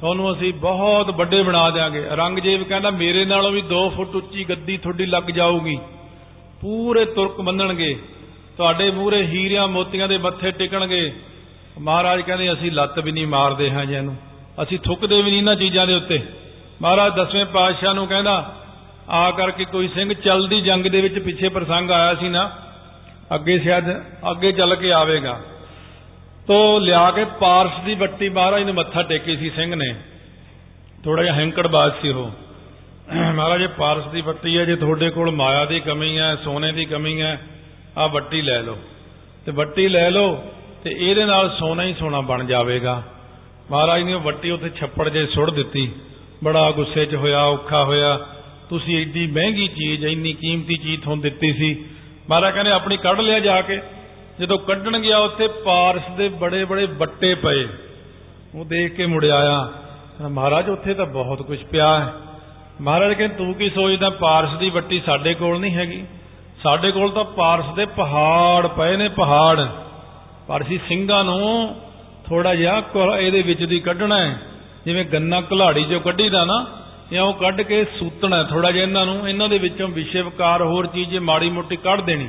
ਤੁਹਾਨੂੰ 0.00 0.32
ਅਸੀਂ 0.32 0.54
ਬਹੁਤ 0.54 1.10
ਵੱਡੇ 1.10 1.42
ਬਣਾ 1.42 1.70
ਦੇਾਂਗੇ 1.70 2.00
ਰੰਗਜੀਤ 2.00 2.62
ਕਹਿੰਦਾ, 2.62 2.90
ਮੇਰੇ 2.90 3.24
ਨਾਲੋਂ 3.24 3.50
ਵੀ 3.50 3.62
2 3.62 3.88
ਫੁੱਟ 3.88 4.16
ਉੱਚੀ 4.16 4.44
ਗੱਦੀ 4.44 4.76
ਤੁਹਾਡੀ 4.76 5.06
ਲੱਗ 5.06 5.22
ਜਾਊਗੀ। 5.22 5.78
ਪੂਰੇ 6.60 7.04
ਤੁਰਕ 7.04 7.40
ਮੰਨਣਗੇ 7.40 7.98
ਤੁਹਾਡੇ 8.56 8.90
ਮੂਹਰੇ 8.90 9.26
ਹੀਰਿਆਂ 9.26 9.68
ਮੋਤੀਆਂ 9.68 10.08
ਦੇ 10.08 10.18
ਮੱਥੇ 10.18 10.50
ਟਿਕਣਗੇ। 10.50 11.12
ਮਹਾਰਾਜ 11.78 12.20
ਕਹਿੰਦੇ, 12.20 12.52
ਅਸੀਂ 12.52 12.72
ਲੱਤ 12.72 12.98
ਵੀ 12.98 13.12
ਨਹੀਂ 13.12 13.26
ਮਾਰਦੇ 13.26 13.70
ਹਾਂ 13.70 13.86
ਜੀ 13.86 13.94
ਇਹਨੂੰ। 13.94 14.16
ਅਸੀਂ 14.62 14.78
ਥੁੱਕਦੇ 14.78 15.22
ਵੀ 15.22 15.30
ਨਹੀਂ 15.30 15.38
ਇਹਨਾਂ 15.38 15.56
ਚੀਜ਼ਾਂ 15.56 15.86
ਦੇ 15.86 15.94
ਉੱਤੇ। 15.94 16.22
ਮਹਾਰਾਜ 16.82 17.14
ਦਸਵੇਂ 17.14 17.46
ਪਾਤਸ਼ਾਹ 17.46 17.94
ਨੂੰ 17.94 18.06
ਕਹਿੰਦਾ, 18.06 18.54
ਆ 19.08 19.30
ਕਰਕੇ 19.30 19.64
ਕੋਈ 19.64 19.88
ਸਿੰਘ 19.88 20.12
ਚਲਦੀ 20.12 20.60
ਜੰਗ 20.60 20.86
ਦੇ 20.86 21.00
ਵਿੱਚ 21.00 21.18
ਪਿੱਛੇ 21.18 21.48
ਪ੍ਰਸੰਗ 21.48 21.90
ਆਇਆ 21.90 22.14
ਸੀ 22.14 22.28
ਨਾ, 22.28 22.50
ਅੱਗੇ 23.34 23.58
ਸ਼ਾਇਦ 23.58 23.90
ਅੱਗੇ 24.30 24.52
ਚੱਲ 24.52 24.74
ਕੇ 24.74 24.92
ਆਵੇਗਾ। 24.92 25.40
ਤੋ 26.46 26.78
ਲਿਆ 26.78 27.10
ਕੇ 27.10 27.24
ਪਾਰਸ 27.24 27.84
ਦੀ 27.84 27.94
ਬੱਟੀ 27.94 28.28
ਮਹਾਰਾਜ 28.28 28.62
ਨੇ 28.62 28.72
ਮੱਥਾ 28.72 29.02
ਟੇਕੀ 29.02 29.36
ਸੀ 29.36 29.50
ਸਿੰਘ 29.50 29.74
ਨੇ। 29.74 29.94
ਥੋੜਾ 31.04 31.22
ਜਿਹਾ 31.22 31.34
ਹੈਂਕੜਬਾਜ਼ 31.34 31.94
ਸੀ 32.02 32.08
ਉਹ। 32.08 32.30
ਮਹਾਰਾਜ, 33.32 33.62
ਇਹ 33.62 33.68
ਪਾਰਸ 33.68 34.06
ਦੀ 34.06 34.22
ਬੱਟੀ 34.22 34.58
ਹੈ, 34.58 34.64
ਜੇ 34.64 34.76
ਤੁਹਾਡੇ 34.76 35.10
ਕੋਲ 35.10 35.30
ਮਾਇਆ 35.30 35.64
ਦੀ 35.64 35.80
ਕਮੀ 35.80 36.18
ਹੈ, 36.18 36.36
ਸੋਨੇ 36.36 36.72
ਦੀ 36.72 36.84
ਕਮੀ 36.84 37.20
ਹੈ 37.20 37.40
ਆ 37.98 38.06
ਬੱਟੀ 38.06 38.42
ਲੈ 38.42 38.62
ਲਓ। 38.62 38.78
ਤੇ 39.46 39.52
ਬੱਟੀ 39.52 39.88
ਲੈ 39.88 40.10
ਲਓ 40.10 40.44
ਤੇ 40.84 40.94
ਇਹਦੇ 40.98 41.24
ਨਾਲ 41.24 41.56
ਸੋਨਾ 41.58 41.82
ਹੀ 41.82 41.94
ਸੋਨਾ 41.94 42.20
ਬਣ 42.20 42.44
ਜਾਵੇਗਾ। 42.44 43.02
ਮਹਾਰਾਜ 43.70 44.02
ਨੇ 44.02 44.14
ਉਹ 44.14 44.20
ਬੱਟੀ 44.20 44.50
ਉੱਥੇ 44.50 44.70
ਛੱਪੜ 44.76 45.08
ਜੇ 45.08 45.26
ਸੁੱਟ 45.26 45.50
ਦਿੱਤੀ। 45.50 45.92
ਬੜਾ 46.44 46.70
ਗੁੱਸੇ 46.70 47.06
'ਚ 47.06 47.14
ਹੋਇਆ, 47.14 47.42
ਔਖਾ 47.42 47.84
ਹੋਇਆ। 47.84 48.26
ਤੁਸੀਂ 48.68 48.98
ਏਡੀ 48.98 49.26
ਮਹਿੰਗੀ 49.26 49.68
ਚੀਜ਼, 49.68 50.04
ਇੰਨੀ 50.04 50.32
ਕੀਮਤੀ 50.32 50.76
ਚੀਜ਼ 50.76 51.02
ਤੁਹਾਨੂੰ 51.02 51.22
ਦਿੱਤੀ 51.22 51.52
ਸੀ। 51.52 51.84
ਮਹਾਰਾਜ 52.30 52.54
ਕਹਿੰਦੇ, 52.54 52.70
ਆਪਣੀ 52.70 52.96
ਕੱਢ 52.96 53.20
ਲਿਆ 53.20 53.38
ਜਾ 53.38 53.62
ਕੇ। 53.62 53.80
ਜਦੋਂ 54.40 54.58
ਕੱਢਣ 54.58 54.98
ਗਿਆ 54.98 55.18
ਉੱਥੇ 55.18 55.48
ਪਾਰਸ 55.48 56.10
ਦੇ 56.16 56.28
ਬੜੇ 56.28 56.64
ਬੜੇ 56.64 56.86
ਬੱਟੇ 56.86 57.34
ਪਏ। 57.34 57.68
ਉਹ 58.54 58.64
ਦੇਖ 58.64 58.94
ਕੇ 58.94 59.06
ਮੁੜ 59.06 59.24
ਆਇਆ 59.24 59.72
ਮਹਾਰਾਜ, 60.28 60.68
ਉੱਥੇ 60.68 60.94
ਤਾਂ 60.94 61.06
ਬਹੁਤ 61.06 61.42
ਕੁਝ 61.42 61.58
ਪਿਆ 61.64 62.00
ਹੈ। 62.00 62.12
ਮਹਾਰਾਜ 62.80 63.12
ਕਹਿੰਦੇ, 63.12 63.36
ਤੂੰ 63.36 63.54
ਕੀ 63.54 63.70
ਸੋਚਦਾ, 63.70 64.10
ਪਾਰਸ 64.10 64.58
ਦੀ 64.58 64.70
ਬੱਟੀ 64.70 65.02
ਸਾਡੇ 65.06 65.34
ਕੋਲ 65.34 65.60
ਨਹੀਂ 65.60 65.74
ਹੈਗੀ? 65.74 66.04
ਸਾਡੇ 66.62 66.90
ਕੋਲ 66.90 67.10
ਤਾਂ 67.10 67.24
ਪਾਰਸ 67.24 67.74
ਦੇ 67.74 67.84
ਪਹਾੜ 67.84 68.66
ਪਏ 68.66 68.96
ਨੇ, 68.96 69.08
ਪਹਾੜ। 69.08 69.66
ਪਾਰਸੀ 70.48 70.78
ਸਿੰਘਾਂ 70.88 71.24
ਨੂੰ 71.24 71.76
ਥੋੜਾ 72.26 72.54
ਜਿਹਾ 72.54 72.82
ਇਹਦੇ 73.18 73.42
ਵਿੱਚ 73.42 73.64
ਦੀ 73.64 73.80
ਕੱਢਣਾ 73.80 74.18
ਹੈ। 74.18 74.38
ਜਿਵੇਂ 74.84 75.04
ਗੰਨਾ 75.04 75.40
ਘਲਾੜੀ 75.40 75.84
ਚੋਂ 75.84 76.00
ਕੱਢੀਦਾ 76.00 76.44
ਨਾ, 76.44 76.66
ਜਾਂ 77.12 77.22
ਉਹ 77.22 77.34
ਕੱਢ 77.34 77.60
ਕੇ 77.62 77.84
ਸੂਤਣਾ 77.84 78.42
ਥੋੜਾ 78.42 78.70
ਜਿਹਾ 78.70 78.82
ਇਹਨਾਂ 78.82 79.06
ਨੂੰ, 79.06 79.28
ਇਹਨਾਂ 79.28 79.48
ਦੇ 79.48 79.58
ਵਿੱਚੋਂ 79.58 79.88
ਵਿਸ਼ੇ 79.88 80.22
ਵਿਕਾਰ 80.22 80.62
ਹੋਰ 80.62 80.86
ਚੀਜ਼ 80.86 81.16
ਮਾੜੀ 81.16 81.50
ਮੋਟੀ 81.50 81.76
ਕੱਢ 81.76 82.00
ਦੇਣੀ। 82.00 82.28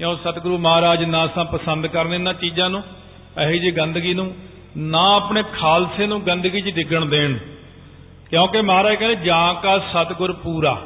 ਜਾਂ 0.00 0.08
ਉਹ 0.08 0.16
ਸਤਿਗੁਰੂ 0.16 0.58
ਮਹਾਰਾਜ 0.58 1.04
ਨਾ 1.04 1.26
ਸਾਂ 1.26 1.44
ਪਸੰਦ 1.44 1.86
ਕਰਨ 1.86 2.14
ਇਹਨਾਂ 2.14 2.34
ਚੀਜ਼ਾਂ 2.34 2.70
ਨੂੰ, 2.70 2.82
ਇਹੋ 3.42 3.50
ਜਿਹੀ 3.50 3.70
ਗੰਦਗੀ 3.70 4.14
ਨੂੰ, 4.14 4.34
ਨਾ 4.76 5.16
ਆਪਣੇ 5.16 5.42
ਖਾਲਸੇ 5.60 6.06
ਨੂੰ 6.06 6.26
ਗੰਦਗੀ 6.26 6.60
'ਚ 6.60 6.74
ਡਿੱਗਣ 6.74 7.04
ਦੇਣ। 7.04 7.38
ਕਿਉਂਕਿ 8.30 8.60
ਮਹਾਰਾਜ 8.60 8.94
ਕਹਿੰਦੇ, 8.94 9.16
ਜਾਂ 9.16 9.54
ਕਾ 9.54 9.78
ਸਤਿਗੁਰ 9.78 10.32
ਪੂਰਾ। 10.32 10.82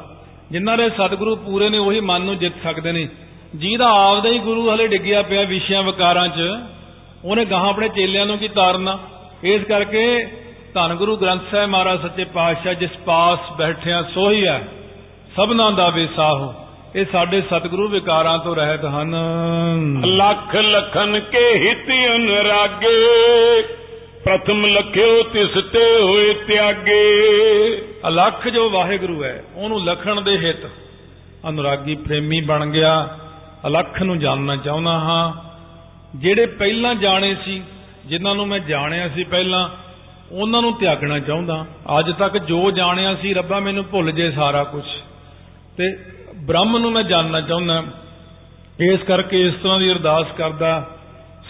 ਜਿਨ੍ਹਾਂ 0.51 0.77
ਦੇ 0.77 0.89
ਸਤਿਗੁਰੂ 0.89 1.37
ਪੂਰੇ 1.37 1.69
ਨੇ, 1.69 1.79
ਉਹੀ 1.79 2.01
ਮਨ 2.01 2.23
ਨੂੰ 2.23 2.39
ਜਿੱਤ 2.39 2.55
ਸਕਦੇ 2.63 2.93
ਨੇ। 2.93 3.09
ਜਿਹਦਾ 3.55 3.87
ਆਪਦਾ 3.87 4.29
ਹੀ 4.29 4.39
ਗੁਰੂ 4.39 4.75
ਹਲੇ 4.75 4.87
ਡਿੱਗਿਆ 4.87 5.23
ਪਿਆ 5.23 5.43
ਵਿਸ਼ਿਆਂ 5.43 5.83
ਵਿਕਾਰਾਂ 5.83 6.29
'ਚ, 6.29 6.41
ਉਹਨੇ 7.25 7.45
ਗਾਹਾਂ 7.45 7.69
ਆਪਣੇ 7.69 7.89
ਚੇਲਿਆਂ 7.89 8.27
ਨੂੰ 8.27 8.39
ਕੀ 8.39 8.49
ਤਾਰਨਾ? 8.49 8.99
ਇਸ 9.43 9.63
ਕਰਕੇ 9.63 10.27
ਧੰਨ 10.75 10.95
ਗੁਰੂ 10.95 11.17
ਗ੍ਰੰਥ 11.17 11.43
ਸਾਹਿਬ 11.51 11.71
ਮਹਾਰਾਜ 11.71 12.03
ਸੱਚੇ 12.03 12.25
ਪਾਤਸ਼ਾਹ, 12.25 12.75
ਜਿਸ 12.75 12.91
ਪਾਸ 13.07 13.39
ਬੈਠਿਆ 13.53 14.03
ਸੋਹੀ 14.03 14.47
ਹੈ, 14.47 14.69
ਸਭਨਾਂ 15.37 15.73
ਦਾ 15.73 15.89
ਵਿਸਾਹੋ 15.89 16.55
ਇਹ 16.97 17.05
ਸਾਡੇ 17.13 17.41
ਸਤਿਗੁਰੂ 17.41 17.89
ਵਿਕਾਰਾਂ 17.89 18.39
ਤੋਂ 18.39 18.57
ਰਹਿਤ 18.57 18.85
ਹਨ। 18.85 19.15
ਲੱਖ 20.07 20.57
ਲਖਨ 20.57 21.21
ਕੇ 21.21 21.59
ਹਿਤ 21.59 21.91
ਅਨਰਾਗੇ 22.17 23.63
ਪ੍ਰਥਮ 24.25 24.67
ਲਖਿਓ 24.67 25.23
ਤਿਸ 25.23 25.65
ਤੇ 25.73 26.01
ਹੋਏ 26.03 26.35
ਤਿਆਗੇ। 26.35 27.03
ਅਲਖ 28.09 28.49
ਜੋ 28.49 28.71
ਵਾਹਿਗੁਰੂ 28.71 29.25
ਹੈ 29.25 29.45
ਉਹਨੂੰ 29.55 29.85
ਲਖਣ 29.85 30.21
ਦੇ 30.21 30.39
ਹਿਤ। 30.39 30.67
ਅਨੁਰਾਗੀ 31.49 31.95
ਪ੍ਰੇਮੀ 31.95 32.41
ਬਣ 32.41 32.67
ਗਿਆ 32.67 33.19
ਅਲਖ 33.67 34.03
ਨੂੰ 34.03 34.19
ਜਾਣਨਾ 34.19 34.57
ਚਾਹੁੰਦਾ 34.57 34.91
ਹਾਂ। 34.91 35.33
ਜਿਹੜੇ 36.19 36.47
ਪਹਿਲਾਂ 36.47 36.95
ਜਾਣੇ 36.95 37.37
ਸੀ 37.45 37.63
ਜਿਨ੍ਹਾਂ 38.07 38.35
ਨੂੰ 38.35 38.49
ਮੈਂ 38.49 38.59
ਜਾਣਿਆ 38.59 39.09
ਸੀ 39.09 39.25
ਪਹਿਲਾਂ 39.25 39.69
ਉਹਨਾਂ 40.33 40.63
ਨੂੰ 40.63 40.73
ਤਿਆਗਣਾ 40.73 41.19
ਚਾਹੁੰਦਾ। 41.19 41.67
ਅੱਜ 41.99 42.11
ਤੱਕ 42.11 42.39
ਜੋ 42.39 42.71
ਜਾਣਿਆ 42.71 43.15
ਸੀ 43.15 43.35
ਰੱਬਾ 43.35 43.61
ਮੈਨੂੰ 43.61 43.85
ਭੁੱਲ 43.85 44.13
ਜੇ 44.13 44.31
ਸਾਰਾ 44.31 44.65
ਕੁਝ 44.65 44.85
ਤੇ 45.77 45.97
ਬ੍ਰਹਮ 46.51 46.77
ਨੂੰ 46.79 46.91
ਮੈਂ 46.93 47.03
ਜਾਣਨਾ 47.05 47.41
ਚਾਹੁੰਦਾ, 47.41 47.83
ਇਸ 48.83 49.01
ਕਰਕੇ 49.01 49.41
ਇਸ 49.41 49.55
ਤਰ੍ਹਾਂ 49.63 49.79
ਦੀ 49.79 49.91
ਅਰਦਾਸ 49.93 50.27
ਕਰਦਾ 50.39 50.71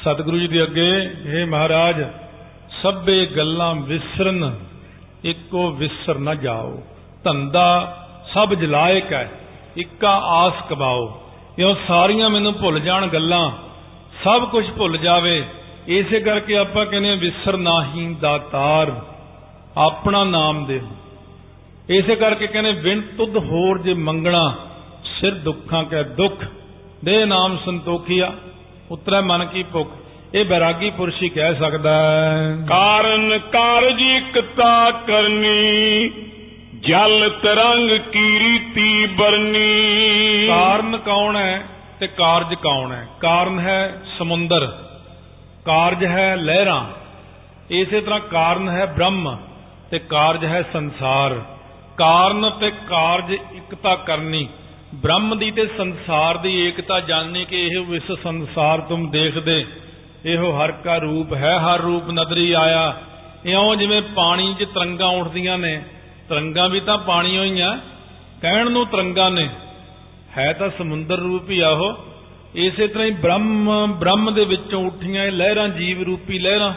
ਸਤਿਗੁਰੂ 0.02 0.38
ਜੀ 0.38 0.48
ਦੇ 0.48 0.62
ਅੱਗੇ 0.62 0.90
हे 1.26 1.46
ਮਹਾਰਾਜ, 1.48 2.02
ਸਭੇ 2.82 3.24
ਗੱਲਾਂ 3.36 3.74
ਵਿਸਰਨ, 3.86 4.52
ਇੱਕੋ 5.24 5.70
ਵਿਸਰ 5.70 6.18
ਨਾ 6.18 6.34
ਜਾਓ। 6.34 6.76
ਧੰਦਾ 7.24 7.66
ਸਭ 8.34 8.54
ਜਲਾਇਕ 8.54 9.12
ਹੈ, 9.12 9.28
ਇੱਕਾ 9.76 10.12
ਆਸ 10.34 10.62
ਕਬਾਓ 10.70 11.02
ਇਹ 11.58 11.74
ਸਾਰੀਆਂ 11.88 12.30
ਮੈਨੂੰ 12.30 12.52
ਭੁੱਲ 12.54 12.78
ਜਾਣ 12.80 13.06
ਗੱਲਾਂ, 13.08 13.50
ਸਭ 14.24 14.48
ਕੁਝ 14.50 14.64
ਭੁੱਲ 14.70 14.96
ਜਾਵੇ, 14.98 15.42
ਇਸੇ 15.88 16.20
ਕਰਕੇ 16.20 16.56
ਆਪਾਂ 16.58 16.86
ਕਹਿੰਦੇ 16.86 17.10
ਆ 17.10 17.14
ਵਿਸਰ 17.18 17.56
ਨਾਹੀ 17.58 18.14
ਦਾਤਾਰ 18.20 18.92
ਆਪਣਾ 19.80 20.24
ਨਾਮ 20.26 20.64
ਦੇ 20.66 20.80
ਇਸੇ 21.88 22.14
ਕਰਕੇ 22.16 22.46
ਕਹਿੰਦੇ 22.46 22.72
ਬਿਨ 22.82 23.00
ਤੁਧ 23.16 23.36
ਹੋਰ 23.44 23.78
ਜੇ 23.78 23.94
ਮੰਗਣਾ 24.00 24.50
ਸਿਰ 25.20 25.34
ਦੁੱਖਾਂ 25.34 25.84
ਕੈ 25.84 26.02
ਦੁੱਖ 26.02 26.44
ਦੇ 27.04 27.24
ਨਾਮ 27.24 27.58
ਸੰਤੋਖੀਆ 27.66 28.32
ਉਤਰੈ 28.90 29.20
ਮਨ 29.20 29.46
ਕੀ 29.46 29.62
ਭੁੱਖ। 29.62 29.90
ਇਹ 30.34 30.44
ਬੈਰਾਗੀ 30.44 30.90
ਪੁਰਸ਼ 30.90 31.22
ਹੀ 31.22 31.28
ਕਹਿ 31.28 31.54
ਸਕਦਾ 31.54 31.94
ਹੈ। 31.94 32.66
ਕਾਰਨ 32.68 33.38
ਕਾਰਜ 33.38 34.00
ਇਕਤਾ 34.00 34.90
ਕਰਨੀ 34.90 36.08
ਜਲ 36.80 37.30
ਤਰੰਗ 37.42 37.90
ਕੀ 37.90 38.38
ਰੀਤੀ 38.38 39.06
ਬਰਨੀ। 39.06 40.46
ਕਾਰਨ 40.48 40.96
ਕੌਣ 40.96 41.36
ਹੈ 41.36 41.62
ਤੇ 42.00 42.06
ਕਾਰਜ 42.06 42.54
ਕੌਣ 42.54 42.92
ਹੈ? 42.92 43.08
ਕਾਰਨ 43.20 43.58
ਹੈ 43.58 44.02
ਸਮੁੰਦਰ 44.18 44.72
ਕਾਰਜ 45.64 46.04
ਹੈ 46.04 46.36
ਲਹਿਰਾਂ। 46.36 46.84
ਇਸੇ 47.70 48.00
ਤਰ੍ਹਾਂ 48.00 48.20
ਕਾਰਨ 48.20 48.68
ਹੈ 48.68 48.86
ਬ੍ਰਹਮ 48.86 49.38
ਤੇ 49.90 49.98
ਕਾਰਜ 49.98 50.44
ਹੈ 50.44 50.62
ਸੰਸਾਰ। 50.72 51.42
ਕਾਰਨ 51.96 52.50
ਤੇ 52.50 52.70
ਕਾਰਜ 52.70 53.32
ਇਕਤਾ 53.32 53.94
ਕਰਨੀ। 53.94 54.48
ਬ੍ਰਹਮ 54.94 55.38
ਦੀ 55.38 55.50
ਤੇ 55.50 55.66
ਸੰਸਾਰ 55.66 56.36
ਦੀ 56.36 56.66
ਏਕਤਾ 56.66 57.00
ਜਾਣਨੀ 57.00 57.44
ਕਿ 57.44 57.66
ਇਹ 57.66 57.80
ਵਿਸ 57.80 58.12
ਸੰਸਾਰ 58.12 58.80
ਤੁਮ 58.80 59.10
ਦੇਖਦੇ। 59.10 59.66
ਇਹੋ 60.24 60.64
ਹਰ 60.64 60.72
ਕਾ 60.72 60.96
ਰੂਪ 60.96 61.32
ਹੈ, 61.32 61.58
ਹਰ 61.58 61.80
ਰੂਪ 61.80 62.10
ਨਦਰੀ 62.10 62.52
ਆਇਆ। 62.52 63.00
ਇਉਂ 63.44 63.76
ਜਿਵੇਂ 63.76 64.02
ਪਾਣੀ 64.02 64.54
'ਚ 64.54 64.64
ਤਰੰਗਾਂ 64.64 65.08
ਉੱਠਦੀਆਂ 65.08 65.58
ਨੇ, 65.58 65.82
ਤਰੰਗਾਂ 66.28 66.68
ਵੀ 66.68 66.80
ਤਾਂ 66.80 66.98
ਪਾਣੀ 66.98 67.38
ਹੋਈਆਂ, 67.38 67.78
ਕਹਿਣ 68.42 68.70
ਨੂੰ 68.70 68.86
ਤਰੰਗਾਂ 68.86 69.30
ਨੇ। 69.30 69.48
ਹੈ 70.38 70.52
ਤਾਂ 70.52 70.70
ਸਮੁੰਦਰ 70.78 71.16
ਰੂਪ 71.16 71.50
ਹੀ 71.50 71.60
ਆ 71.60 71.68
ਉਹ। 71.68 72.04
ਇਸੇ 72.54 72.86
ਤਰ੍ਹਾਂ 72.88 73.06
ਹੀ 73.06 73.10
ਬ੍ਰਹਮ 73.10 73.70
ਬ੍ਰਹਮ 73.92 74.34
ਦੇ 74.34 74.44
ਵਿੱਚੋਂ 74.44 74.86
ਉੱਠੀਆਂ 74.86 75.24
ਇਹ 75.24 75.32
ਲਹਿਰਾਂ, 75.32 75.68
ਜੀਵ 75.68 76.02
ਰੂਪੀ 76.02 76.38
ਲਹਿਰਾਂ। 76.38 76.74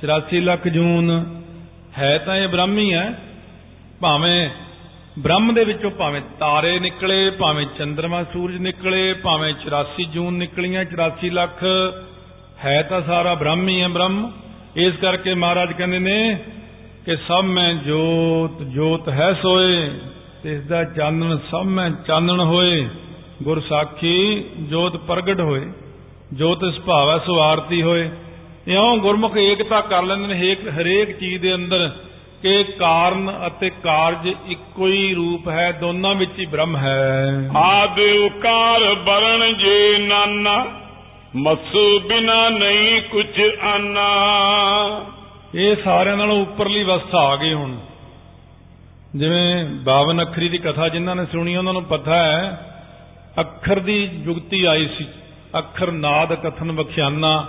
84 0.00 0.40
ਲੱਖ 0.40 0.68
ਜੂਨ, 0.68 1.24
ਹੈ 1.98 2.18
ਤਾਂ 2.18 2.36
ਇਹ 2.36 2.48
ਬ੍ਰਹਮ 2.48 2.78
ਹੀ 2.78 2.94
ਹੈ। 2.94 3.22
ਭਾਵੇਂ 4.00 4.50
ਬ੍ਰਹਮ 5.18 5.54
ਦੇ 5.54 5.64
ਵਿੱਚੋਂ 5.64 5.90
ਭਾਵੇਂ 5.90 6.20
ਤਾਰੇ 6.40 6.78
ਨਿਕਲੇ, 6.78 7.30
ਭਾਵੇਂ 7.30 7.66
ਚੰ드ਰਮਾ 7.78 8.24
ਸੂਰਜ 8.24 8.56
ਨਿਕਲੇ, 8.56 9.12
ਭਾਵੇਂ 9.12 9.54
84 9.54 10.04
ਜੂਨ 10.04 10.34
ਨਿਕਲੀਆਂ 10.34 10.84
84 10.84 11.30
ਲੱਖ, 11.30 11.64
ਹੈ 12.64 12.82
ਤਾਂ 12.82 13.00
ਸਾਰਾ 13.00 13.34
ਬ੍ਰਹਮ 13.34 13.68
ਹੀ 13.68 13.80
ਹੈ 13.80 13.88
ਬ੍ਰਹਮ। 13.88 14.32
ਇਸ 14.76 14.94
ਕਰਕੇ 14.94 15.34
ਮਹਾਰਾਜ 15.34 15.72
ਕਹਿੰਦੇ 15.72 15.98
ਨੇ 15.98 16.38
ਕਿ 17.06 17.16
ਸਭ 17.16 17.40
ਮੈਂ 17.44 17.74
ਜੋਤ 17.74 18.62
ਜੋਤ 18.62 19.08
ਹੈ 19.08 19.32
ਸੋਏ 19.32 19.90
ਤਿਸ 20.42 20.60
ਦਾ 20.60 20.84
ਚਾਨਣ 20.84 21.36
ਸਭ 21.50 21.62
ਮੈਂ 21.62 21.90
ਚਾਨਣ 21.90 22.40
ਹੋਏ। 22.40 22.88
ਗੁਰ 23.42 23.60
ਸਾਖੀ 23.60 24.44
ਜੋਤ 24.60 24.96
ਪ੍ਰਗਟ 24.96 25.40
ਹੋਏ, 25.40 25.66
ਜੋਤ 26.32 26.64
ਸੁਭਾਵ 26.74 27.10
ਹੈ 27.10 27.18
ਸੋ 27.18 27.40
ਆਰਤੀ 27.40 27.82
ਹੋਏ। 27.82 28.10
ਇਉਂ 28.68 28.96
ਗੁਰਮੁਖ 28.96 29.36
ਏਕਤਾ 29.36 29.80
ਕਰ 29.80 30.02
ਲੈਂਦੇ 30.02 30.26
ਨੇ 30.26 30.38
ਹਰੇਕ 30.38 30.68
ਹਰੇਕ 30.68 31.18
ਚੀਜ਼ 31.18 31.42
ਦੇ 31.42 31.54
ਅੰਦਰ। 31.54 31.90
ਕਿ 32.44 32.64
ਕਾਰਨ 32.64 33.46
ਅਤੇ 33.46 33.70
ਕਾਰਜ 33.70 34.32
ਇੱਕੋ 34.46 34.86
ਹੀ 34.86 35.14
ਰੂਪ 35.14 35.48
ਹੈ 35.48 35.72
ਦੋਨਾਂ 35.72 36.14
ਵਿੱਚ 36.14 36.38
ਹੀ 36.38 36.46
ਬ੍ਰਹਮ 36.46 36.76
ਹੈ। 36.76 37.30
ਆਦ 37.56 37.98
ਉਕਾਰ 37.98 38.94
ਬਰਨ 38.94 39.56
ਜੇ 39.56 39.98
ਨਾਨਾ 39.98 40.66
ਮਸੂ 41.36 42.00
ਬਿਨਾ 42.00 42.48
ਨਹੀਂ 42.48 43.02
ਕੁਛ 43.02 43.40
ਆਨਾ। 43.62 44.06
ਇਹ 45.54 45.76
ਸਾਰਿਆਂ 45.84 46.16
ਨਾਲੋਂ 46.16 46.42
ਉੱਪਰਲੀ 46.42 46.82
ਅਵਸਥਾ 46.82 47.18
ਆ 47.18 47.36
ਗਈ 47.36 47.52
ਹੁਣ। 47.52 47.76
ਜਿਵੇਂ 49.16 49.64
52 49.64 50.22
ਅੱਖਰੀ 50.22 50.48
ਦੀ 50.48 50.58
ਕਥਾ 50.58 50.88
ਜਿਨ੍ਹਾਂ 50.88 51.16
ਨੇ 51.16 51.24
ਸੁਣੀ 51.24 51.56
ਉਹਨਾਂ 51.56 51.72
ਨੂੰ 51.72 51.84
ਪਤਾ 51.84 52.14
ਹੈ 52.14 52.70
ਅੱਖਰ 53.40 53.78
ਦੀ 53.78 54.06
ਜੁਗਤੀ 54.06 54.64
ਆਈ 54.64 54.88
ਸੀ। 54.98 55.06
ਅੱਖਰ 55.58 55.90
ਨਾਦ 55.90 56.34
ਕਥਨ 56.34 56.72
ਵਖਿਆਨਾ। 56.72 57.48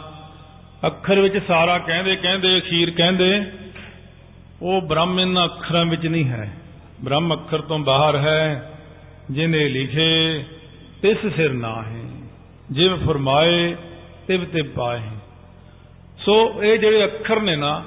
ਅੱਖਰ 0.85 1.19
ਵਿੱਚ 1.19 1.47
ਸਾਰਾ 1.47 1.77
ਕਹਿੰਦੇ 1.77 2.15
ਕਹਿੰਦੇ 2.15 2.57
ਅਖੀਰ 2.57 2.89
ਕਹਿੰਦੇ। 2.89 3.41
ਉਹ 4.61 4.81
ਬ੍ਰਹਮ 4.81 5.19
ਇਹਨਾਂ 5.19 5.45
ਅੱਖਰਾਂ 5.45 5.85
ਵਿੱਚ 5.85 6.05
ਨਹੀਂ 6.07 6.25
ਹੈ। 6.25 6.57
ਬ੍ਰਹਮ 7.03 7.33
ਅੱਖਰ 7.33 7.61
ਤੋਂ 7.61 7.79
ਬਾਹਰ 7.79 8.17
ਹੈ 8.17 8.71
ਜਿਨੇ 9.31 9.67
ਲਿਖੇ 9.69 10.43
ਤਿਸ 11.01 11.25
ਸਿਰ 11.35 11.53
ਨਾ 11.53 11.81
ਹੈ 11.81 12.03
ਜਿਵ 12.71 13.05
ਫਰਮਾਏ 13.05 13.75
ਤਿਵ 14.27 14.45
ਤੇ 14.45 14.61
ਪਾਏ 14.61 15.01
ਸੋ 16.17 16.63
ਇਹ 16.63 16.79
ਜਿਹੜੇ 16.79 17.03
ਅੱਖਰ 17.03 17.39
ਨੇ 17.39 17.55
ਨਾ, 17.55 17.83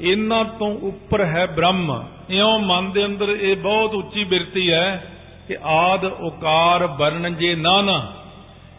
ਇਹਨਾਂ 0.00 0.44
ਤੋਂ 0.44 0.78
ਉੱਪਰ 0.78 1.24
ਹੈ 1.24 1.46
ਬ੍ਰਹਮ। 1.46 2.08
ਇਉਂ 2.30 2.58
ਮਨ 2.58 2.90
ਦੇ 2.92 3.04
ਅੰਦਰ 3.04 3.28
ਇਹ 3.28 3.56
ਬਹੁਤ 3.56 3.94
ਉੱਚੀ 3.94 4.24
ਬਿਰਤੀ 4.24 4.70
ਹੈ 4.72 5.16
ਕਿ 5.48 5.56
ਆਦ 5.64 6.04
ਓਕਾਰ 6.04 6.86
ਵਰਣ 6.86 7.30
ਜੇ 7.30 7.54
ਨਾ 7.54 7.80
ਨਾ, 7.82 8.12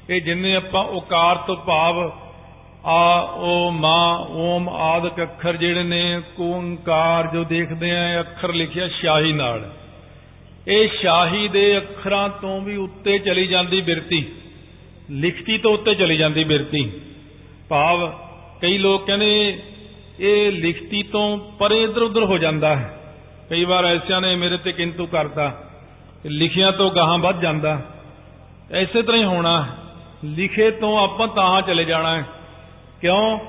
ਇਹ 0.10 0.22
ਜਿੰਨੇ 0.22 0.56
ਆਪਾਂ 0.56 0.84
ਓਕਾਰ 0.84 1.36
ਤੋਂ 1.36 1.56
ਭਾਵ 1.56 2.12
ਆ, 2.86 3.20
ਓ 3.36 3.72
ਮਾ, 3.72 4.28
ਓਮ 4.30 4.70
ਆਦਿਕ 4.70 5.22
ਅੱਖਰ 5.22 5.56
ਜਿਹੜੇ 5.56 5.84
ਨੇ 5.84 6.22
ਓੰਕਾਰ 6.40 7.28
ਜੋ 7.28 7.44
ਦੇਖਦੇ 7.44 7.92
ਆ 7.92 8.20
ਅੱਖਰ 8.20 8.54
ਲਿਖਿਆ 8.54 8.88
ਸ਼ਾਹੀ 8.88 9.34
ਨਾਲ। 9.34 9.74
ਇਹ 10.68 10.90
ਸ਼ਾਹੀ 11.02 11.48
ਦੇ 11.48 11.78
ਅੱਖਰਾਂ 11.78 12.30
ਤੋਂ 12.30 12.62
ਵੀ 12.62 12.76
ਉੱਤੇ 12.76 13.20
ਚਲੀ 13.20 13.48
ਜਾਂਦੀ 13.48 13.82
ਬਿਰਤੀ। 13.82 14.26
ਲਿਖਤੀ 15.10 15.58
ਤੋਂ 15.58 15.74
ਉੱਤੇ 15.74 15.96
ਚਲੀ 15.96 16.18
ਜਾਂਦੀ 16.18 16.44
ਬਿਰਤੀ। 16.44 16.92
ਭਾਵ 17.70 18.12
ਕਈ 18.62 18.78
ਲੋਕ 18.78 19.06
ਕਹਿੰਦੇ, 19.06 19.60
ਇਹ 20.20 20.52
ਲਿਖਤੀ 20.52 21.04
ਤੋਂ 21.04 21.38
ਪਰੇ 21.38 21.84
ਇਧਰ 21.84 22.02
ਉਧਰ 22.02 22.24
ਹੋ 22.24 22.38
ਜਾਂਦਾ 22.38 22.76
ਹੈ। 22.76 23.16
ਕਈ 23.50 23.66
ਵਾਰ 23.66 23.86
ਐਸਿਆਂ 23.86 24.22
ਨੇ 24.22 24.36
ਮੇਰੇ 24.36 24.58
ਤੇ 24.58 24.72
ਕਿੰਤੂ 24.72 25.06
ਕਰਤਾ। 25.06 25.64
ਲਿਖਿਆ 26.26 26.72
ਤੋਂ 26.72 26.92
ਗਾਹਾਂ 26.92 27.18
ਵੱਧ 27.18 27.42
ਜਾਂਦਾ। 27.42 27.82
ਐਸੇ 28.72 29.02
ਤਰ੍ਹਾਂ 29.02 29.22
ਹੀ 29.22 29.26
ਹੋਣਾ। 29.26 29.68
ਲਿਖੇ 30.24 30.72
ਤੋਂ 30.72 31.04
ਆਪਾਂ 31.04 31.28
ਤਾਂ 31.28 31.62
ਚਲੇ 31.62 31.86
ਜਾਣਾ 31.86 32.18
ਹੈ। 32.18 32.24
ਕਿਉਂ? 33.02 33.40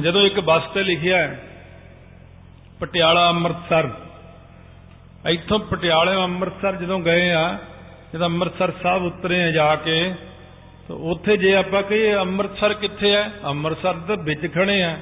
ਜਦੋਂ 0.00 0.22
ਇੱਕ 0.22 0.40
ਬੱਸ 0.40 0.62
ਤੇ 0.74 0.82
ਲਿਖਿਆ 0.82 1.18
ਹੈ, 1.18 1.42
ਪਟਿਆਲਾ 2.80 3.28
ਅੰਮ੍ਰਿਤਸਰ। 3.30 3.90
ਇੱਥੋਂ 5.28 5.58
ਪਟਿਆਲੇ 5.60 6.14
ਅੰਮ੍ਰਿਤਸਰ 6.14 6.76
ਜਦੋਂ 6.76 6.98
ਗਏ 7.00 7.30
ਆ, 7.32 7.58
ਜਦੋਂ 8.12 8.26
ਅੰਮ੍ਰਿਤਸਰ 8.26 8.72
ਸਾਹਿਬ 8.82 9.04
ਉਤਰੇ 9.04 9.42
ਆ 9.44 9.50
ਜਾ 9.50 9.74
ਕੇ, 9.76 10.14
ਤਾਂ 10.88 10.96
ਉੱਥੇ 10.96 11.36
ਜੇ 11.36 11.54
ਆਪਾਂ 11.54 11.82
ਕਹੀਏ 11.82 12.14
ਅੰਮ੍ਰਿਤਸਰ 12.14 12.74
ਕਿੱਥੇ 12.74 13.12
ਹੈ? 13.12 13.30
ਅੰਮ੍ਰਿਤਸਰ 13.44 13.94
ਦੇ 13.94 14.16
ਵਿੱਚ 14.16 14.54
ਖੜੇ 14.54 14.82
ਆ। 14.82 14.96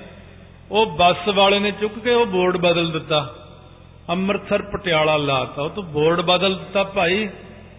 ਉਹ 0.70 0.86
ਬੱਸ 0.86 1.28
ਵਾਲੇ 1.28 1.58
ਨੇ 1.58 1.70
ਚੁੱਕ 1.70 1.98
ਕੇ 1.98 2.10
ਉਹ 2.10 2.26
ਬੋਰਡ 2.26 2.56
ਬਦਲ 2.56 2.90
ਦਿੱਤਾ। 2.92 3.20
ਅੰਮ੍ਰਿਤਸਰ 4.10 4.62
ਪਟਿਆਲਾ 4.62 5.16
ਲਾਤਾ। 5.16 5.62
ਉਹ 5.62 5.70
ਤੋਂ 5.70 5.82
ਬੋਰਡ 5.82 6.20
ਬਦਲ 6.20 6.54
ਦਿੱਤਾ 6.54 6.82
ਭਾਈ। 6.84 7.28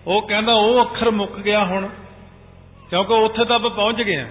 ਉਹ 0.07 0.21
ਕਹਿੰਦਾ 0.27 0.53
ਉਹ 0.53 0.81
ਅੱਖਰ 0.81 1.09
ਮੁੱਕ 1.11 1.39
ਗਿਆ 1.39 1.63
ਹੁਣ, 1.65 1.87
ਕਿਉਂਕਿ 2.89 3.13
ਉੱਥੇ 3.13 3.45
ਤਾਂ 3.45 3.55
ਆਪਾਂ 3.55 3.69
ਪਹੁੰਚ 3.69 4.01
ਗਏ 4.01 4.15
ਆ। 4.15 4.27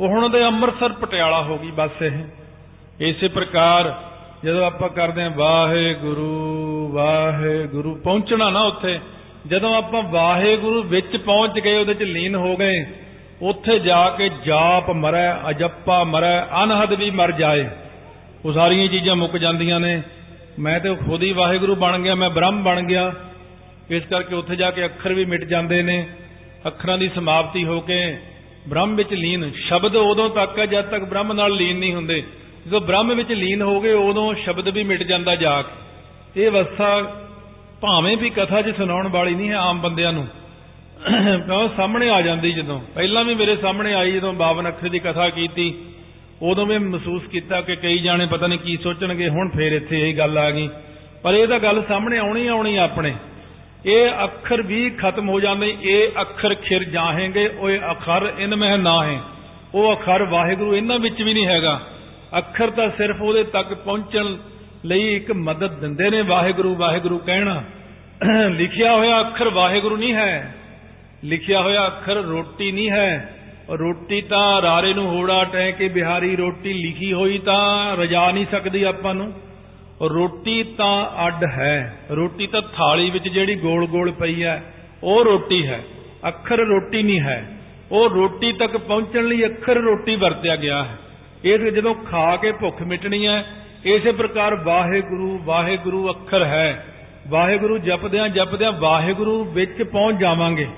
ਉਹ 0.00 0.08
ਹੁਣ 0.08 0.24
ਉਹਦੇ 0.24 0.44
ਅੰਮ੍ਰਿਤਸਰ 0.44 0.92
ਪਟਿਆਲਾ 0.92 1.42
ਹੋ 1.42 1.58
ਗਈ 1.58 1.70
ਬੱਸ 1.70 2.02
ਇਹ। 2.02 2.24
ਇਸੇ 3.00 3.28
ਪ੍ਰਕਾਰ 3.28 4.02
ਜਦੋਂ 4.44 4.66
ਆਪਾਂ 4.66 4.88
ਕਰਦੇ 4.88 5.22
ਆਂ 5.22 5.30
ਵਾਹਿਗੁਰੂ 5.30 6.90
ਵਾਹਿਗੁਰੂ, 6.92 7.94
ਪਹੁੰਚਣਾ 7.94 8.50
ਨਾ 8.50 8.62
ਉੱਥੇ। 8.62 9.00
ਜਦੋਂ 9.46 9.76
ਆਪਾਂ 9.76 10.02
ਵਾਹਿਗੁਰੂ 10.02 10.82
ਵਿੱਚ 10.82 11.16
ਪਹੁੰਚ 11.16 11.60
ਗਏ, 11.60 11.78
ਉਹਦੇ 11.78 11.94
ਚ 11.94 12.02
ਲੀਨ 12.02 12.34
ਹੋ 12.34 12.56
ਗਏ, 12.56 12.86
ਉੱਥੇ 13.42 13.78
ਜਾ 13.78 14.10
ਕੇ 14.10 14.30
ਜਾਪ 14.46 14.90
ਮਰੈ, 14.90 15.36
ਅਜੱਪਾ 15.50 16.04
ਮਰੈ, 16.04 16.46
ਅਨਹਦ 16.64 16.92
ਵੀ 16.92 17.10
ਮਰ 17.10 17.32
ਜਾਏ। 17.32 17.68
ਉਹ 18.44 18.52
ਸਾਰੀਆਂ 18.52 18.88
ਚੀਜ਼ਾਂ 18.88 19.16
ਮੁੱਕ 19.16 19.36
ਜਾਂਦੀਆਂ 19.36 19.80
ਨੇ। 19.80 20.02
ਮੈਂ 20.58 20.80
ਤੇ 20.80 20.94
ਖੁਦ 20.94 21.22
ਹੀ 21.22 21.32
ਵਾਹਿਗੁਰੂ 21.32 21.74
ਬਣ 21.74 21.98
ਗਿਆ, 21.98 22.14
ਮੈਂ 22.14 22.30
ਬ੍ਰਹਮ 22.30 22.62
ਬਣ 22.62 22.82
ਗਿਆ। 22.82 23.12
ਇਸ 23.90 24.02
ਕਰਕੇ 24.02 24.34
ਉੱਥੇ 24.34 24.56
ਜਾ 24.56 24.70
ਕੇ 24.70 24.84
ਅੱਖਰ 24.84 25.12
ਵੀ 25.12 25.24
ਮਿਟ 25.24 25.44
ਜਾਂਦੇ 25.44 25.82
ਨੇ। 25.82 26.06
ਅੱਖਰਾਂ 26.66 26.98
ਦੀ 26.98 27.10
ਸਮਾਪਤੀ 27.14 27.64
ਹੋ 27.64 27.80
ਕੇ 27.80 28.18
ਬ੍ਰਹਮ 28.68 28.96
ਵਿੱਚ 28.96 29.14
ਲੀਨ, 29.14 29.50
ਸ਼ਬਦ 29.50 29.96
ਉਦੋਂ 29.96 30.30
ਤੱਕ 30.30 30.58
ਹੈ 30.58 30.66
ਜਦ 30.66 30.84
ਤੱਕ 30.84 31.04
ਬ੍ਰਹਮ 31.04 31.32
ਨਾਲ 31.32 31.52
ਲੀਨ 31.52 31.78
ਨਹੀਂ 31.78 31.94
ਹੁੰਦੇ। 31.94 32.22
ਜਦੋਂ 32.66 32.80
ਬ੍ਰਹਮ 32.80 33.14
ਵਿੱਚ 33.14 33.32
ਲੀਨ 33.32 33.62
ਹੋ 33.62 33.80
ਗਏ 33.80 33.92
ਉਦੋਂ 33.92 34.34
ਸ਼ਬਦ 34.34 34.68
ਵੀ 34.68 34.82
ਮਿਟ 34.82 35.02
ਜਾਂਦਾ 35.02 35.36
ਜਾ 35.36 35.62
ਕੇ 35.62 36.42
ਇਹ 36.42 36.50
ਅਵਸਥਾ 36.50 37.02
ਭਾਵੇਂ 37.80 38.16
ਵੀ 38.16 38.30
ਕਥਾ 38.30 38.62
'ਚ 38.62 38.76
ਸੁਣਾਉਣ 38.76 39.08
ਵਾਲੀ 39.08 39.34
ਨਹੀਂ 39.34 39.50
ਹੈ 39.50 39.54
ਆਮ 39.54 39.80
ਬੰਦਿਆਂ 39.80 40.12
ਨੂੰ। 40.12 40.26
ਕਿਉਂ 41.46 41.68
ਸਾਹਮਣੇ 41.76 42.10
ਆ 42.10 42.22
ਜਾਂਦੀ 42.22 42.52
ਜਦੋਂ। 42.52 42.80
ਪਹਿਲਾਂ 42.94 43.24
ਵੀ 43.24 43.34
ਮੇਰੇ 43.34 43.56
ਸਾਹਮਣੇ 43.56 43.94
ਆਈ 43.94 44.12
ਜਦੋਂ 44.12 44.32
52 44.32 44.68
ਅੱਖਰ 44.68 44.88
ਦੀ 44.88 44.98
ਕਥਾ 44.98 45.28
ਕੀਤੀ। 45.28 45.74
ਉਦੋਂ 46.42 46.66
ਵੀ 46.66 46.78
ਮਹਿਸੂਸ 46.78 47.22
ਕੀਤਾ 47.22 47.60
ਕਿ 47.60 47.76
ਕਈ 47.76 47.98
ਜਾਣੇ 47.98 48.26
ਪਤਾ 48.26 48.46
ਨਹੀਂ 48.46 48.58
ਕੀ 48.58 48.78
ਸੋਚਣਗੇ, 48.82 49.28
ਹੁਣ 49.28 49.50
ਫੇਰ 49.56 49.72
ਇੱਥੇ 49.72 50.10
ਇਹ 50.10 50.18
ਗੱਲ 50.18 50.38
ਆ 50.38 50.50
ਗਈ। 50.50 50.68
ਪਰ 51.22 51.34
ਇਹ 51.34 51.48
ਤਾਂ 51.48 51.58
ਗੱਲ 51.58 51.82
ਸਾਹਮਣੇ 51.88 52.18
ਆਉਣੀ 52.18 52.46
ਆਉਣੀ 52.46 52.76
ਆਪਣੇ। 52.76 53.14
ਇਹ 53.86 54.10
ਅੱਖਰ 54.24 54.62
ਵੀ 54.62 54.90
ਖਤਮ 54.90 55.28
ਹੋ 55.28 55.40
ਜਾਂਦੇ, 55.40 55.76
ਇਹ 55.82 56.08
ਅੱਖਰ 56.20 56.54
ਖਿਰ 56.54 56.84
ਜਾਹੇਗੇ 56.84 57.48
ਉਹ 57.48 57.70
ਅਖਰ, 57.92 58.32
ਇਨ 58.38 58.56
ਮਹਿ 58.56 58.76
ਨਾ 58.76 59.04
ਹੈ 59.04 59.20
ਉਹ 59.74 59.94
ਅਖਰ 59.94 60.22
ਵਾਹਿਗੁਰੂ 60.22 60.76
ਇਹਨਾਂ 60.76 60.98
ਵਿੱਚ 60.98 61.22
ਵੀ 61.22 61.34
ਨਹੀਂ 61.34 61.46
ਹੈਗਾ। 61.46 61.80
ਅੱਖਰ 62.38 62.70
ਤਾਂ 62.70 62.88
ਸਿਰਫ 62.88 63.22
ਉਹਦੇ 63.22 63.44
ਤੱਕ 63.44 63.74
ਪਹੁੰਚਣ 63.74 64.36
ਲਈ 64.84 65.16
ਇੱਕ 65.16 65.32
ਮਦਦ 65.32 65.80
ਦਿੰਦੇ 65.80 66.10
ਨੇ 66.10 66.22
ਵਾਹਿਗੁਰੂ 66.22 66.74
ਵਾਹਿਗੁਰੂ 66.74 67.18
ਕਹਿਣਾ। 67.18 67.64
ਲਿਖਿਆ 68.48 68.92
ਹੋਇਆ 68.92 69.20
ਅੱਖਰ 69.20 69.48
ਵਾਹਿਗੁਰੂ 69.48 69.96
ਨਹੀਂ 69.96 70.14
ਹੈ। 70.14 70.54
ਲਿਖਿਆ 71.24 71.60
ਹੋਇਆ 71.60 71.86
ਅੱਖਰ 71.86 72.14
ਰੋਟੀ 72.14 72.72
ਨਹੀਂ 72.72 72.90
ਹੈ। 72.90 73.36
ਰੋਟੀ 73.70 74.20
ਤਾਂ 74.20 74.62
ਰਾਰੇ 74.62 74.94
ਨੂੰ 74.94 75.08
ਹੋੜਾ 75.08 75.44
ਟਹਿ 75.44 75.72
ਕੇ 75.72 75.88
ਬਿਹਾਰੀ 75.88 76.36
ਰੋਟੀ 76.36 76.72
ਲਿਖੀ 76.72 77.12
ਹੋਈ 77.12 77.38
ਤਾਂ 77.38 77.96
ਰਜਾ 77.96 78.30
ਨਹੀਂ 78.30 78.46
ਸਕਦੀ 78.50 78.82
ਆਪਾਂ 78.82 79.14
ਨੂੰ। 79.14 79.32
ਰੋਟੀ 80.02 80.62
ਤਾਂ 80.62 81.26
ਅੱਡ 81.26 81.44
ਹੈ। 81.44 81.98
ਰੋਟੀ 82.10 82.46
ਤਾਂ 82.46 82.62
ਥਾਲੀ 82.62 83.10
ਵਿੱਚ 83.10 83.28
ਜਿਹੜੀ 83.28 83.54
ਗੋਲ-ਗੋਲ 83.54 84.12
ਪਈ 84.12 84.42
ਹੈ, 84.42 84.74
ਉਹ 85.02 85.24
ਰੋਟੀ 85.24 85.66
ਹੈ। 85.66 85.84
ਅੱਖਰ 86.28 86.56
ਰੋਟੀ 86.56 87.02
ਨਹੀਂ 87.02 87.20
ਹੈ। 87.20 87.58
ਉਹ 87.92 88.10
ਰੋਟੀ 88.10 88.52
ਤੱਕ 88.52 88.76
ਪਹੁੰਚਣ 88.76 89.24
ਲਈ 89.24 89.44
ਅੱਖਰ 89.44 89.74
ਰੋਟੀ 89.74 90.16
ਵਰਤਿਆ 90.16 90.56
ਗਿਆ 90.56 90.84
ਹੈ। 90.84 90.98
ਇਹ 91.44 91.58
ਜਦੋਂ 91.58 91.94
ਖਾ 91.94 92.36
ਕੇ 92.36 92.52
ਭੁੱਖ 92.52 92.82
ਮਿਟਣੀ 92.82 93.26
ਹੈ, 93.26 93.46
ਇਸੇ 93.84 94.12
ਪ੍ਰਕਾਰ 94.12 94.54
ਵਾਹਿਗੁਰੂ 94.54 95.40
ਵਾਹਿਗੁਰੂ 95.44 96.10
ਅੱਖਰ 96.10 96.44
ਹੈ। 96.44 96.86
ਵਾਹਿਗੁਰੂ 97.28 97.78
ਜਪਦਿਆਂ 97.78 98.28
ਜਪਦਿਆਂ 98.28 98.72
ਵਾਹਿਗੁਰੂ 98.72 99.44
ਵਿੱਚ 99.44 99.82
ਪਹੁੰਚ 99.82 100.20
ਜਾਵਾਂਗੇ। 100.20 100.68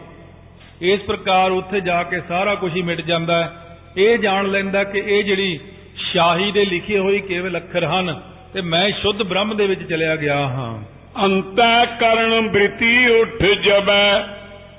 ਇਸ 0.81 1.01
ਪ੍ਰਕਾਰ 1.01 1.51
ਉੱਥੇ 1.51 1.81
ਜਾ 1.81 2.03
ਕੇ 2.03 2.21
ਸਾਰਾ 2.29 2.55
ਕੁਝ 2.55 2.77
ਹੀ 2.77 2.83
ਮਿਟ 2.83 3.01
ਜਾਂਦਾ 3.01 3.45
ਹੈ। 3.45 3.53
ਇਹ 3.97 4.19
ਜਾਣ 4.19 4.47
ਲੈਂਦਾ 4.47 4.85
ਕਿ 4.85 4.99
ਇਹ 4.99 5.25
ਜਿਹੜੀ 5.25 5.61
ਸ਼ਾਹੀ 5.97 6.53
ਦੇ 6.53 6.65
ਲਿਖੇ 6.65 6.99
ਹੋਏ 6.99 7.19
ਕੇਵਲ 7.19 7.57
ਅੱਖਰ 7.57 7.85
ਹਨ 7.85 8.21
ਤੇ 8.53 8.61
ਮੈਂ 8.61 8.91
ਸ਼ੁੱਧ 8.91 9.23
ਬ੍ਰਹਮ 9.23 9.57
ਦੇ 9.57 9.67
ਵਿੱਚ 9.67 9.83
ਚਲਿਆ 9.89 10.17
ਗਿਆ 10.17 10.39
ਹਾਂ। 10.39 10.99
ਅੰਤੈ 11.25 11.85
ਕਰਨ 11.85 12.49
ਬ੍ਰਿਤੀ 12.49 13.09
ਉਠ 13.09 13.43
ਜਬੈ 13.43 14.23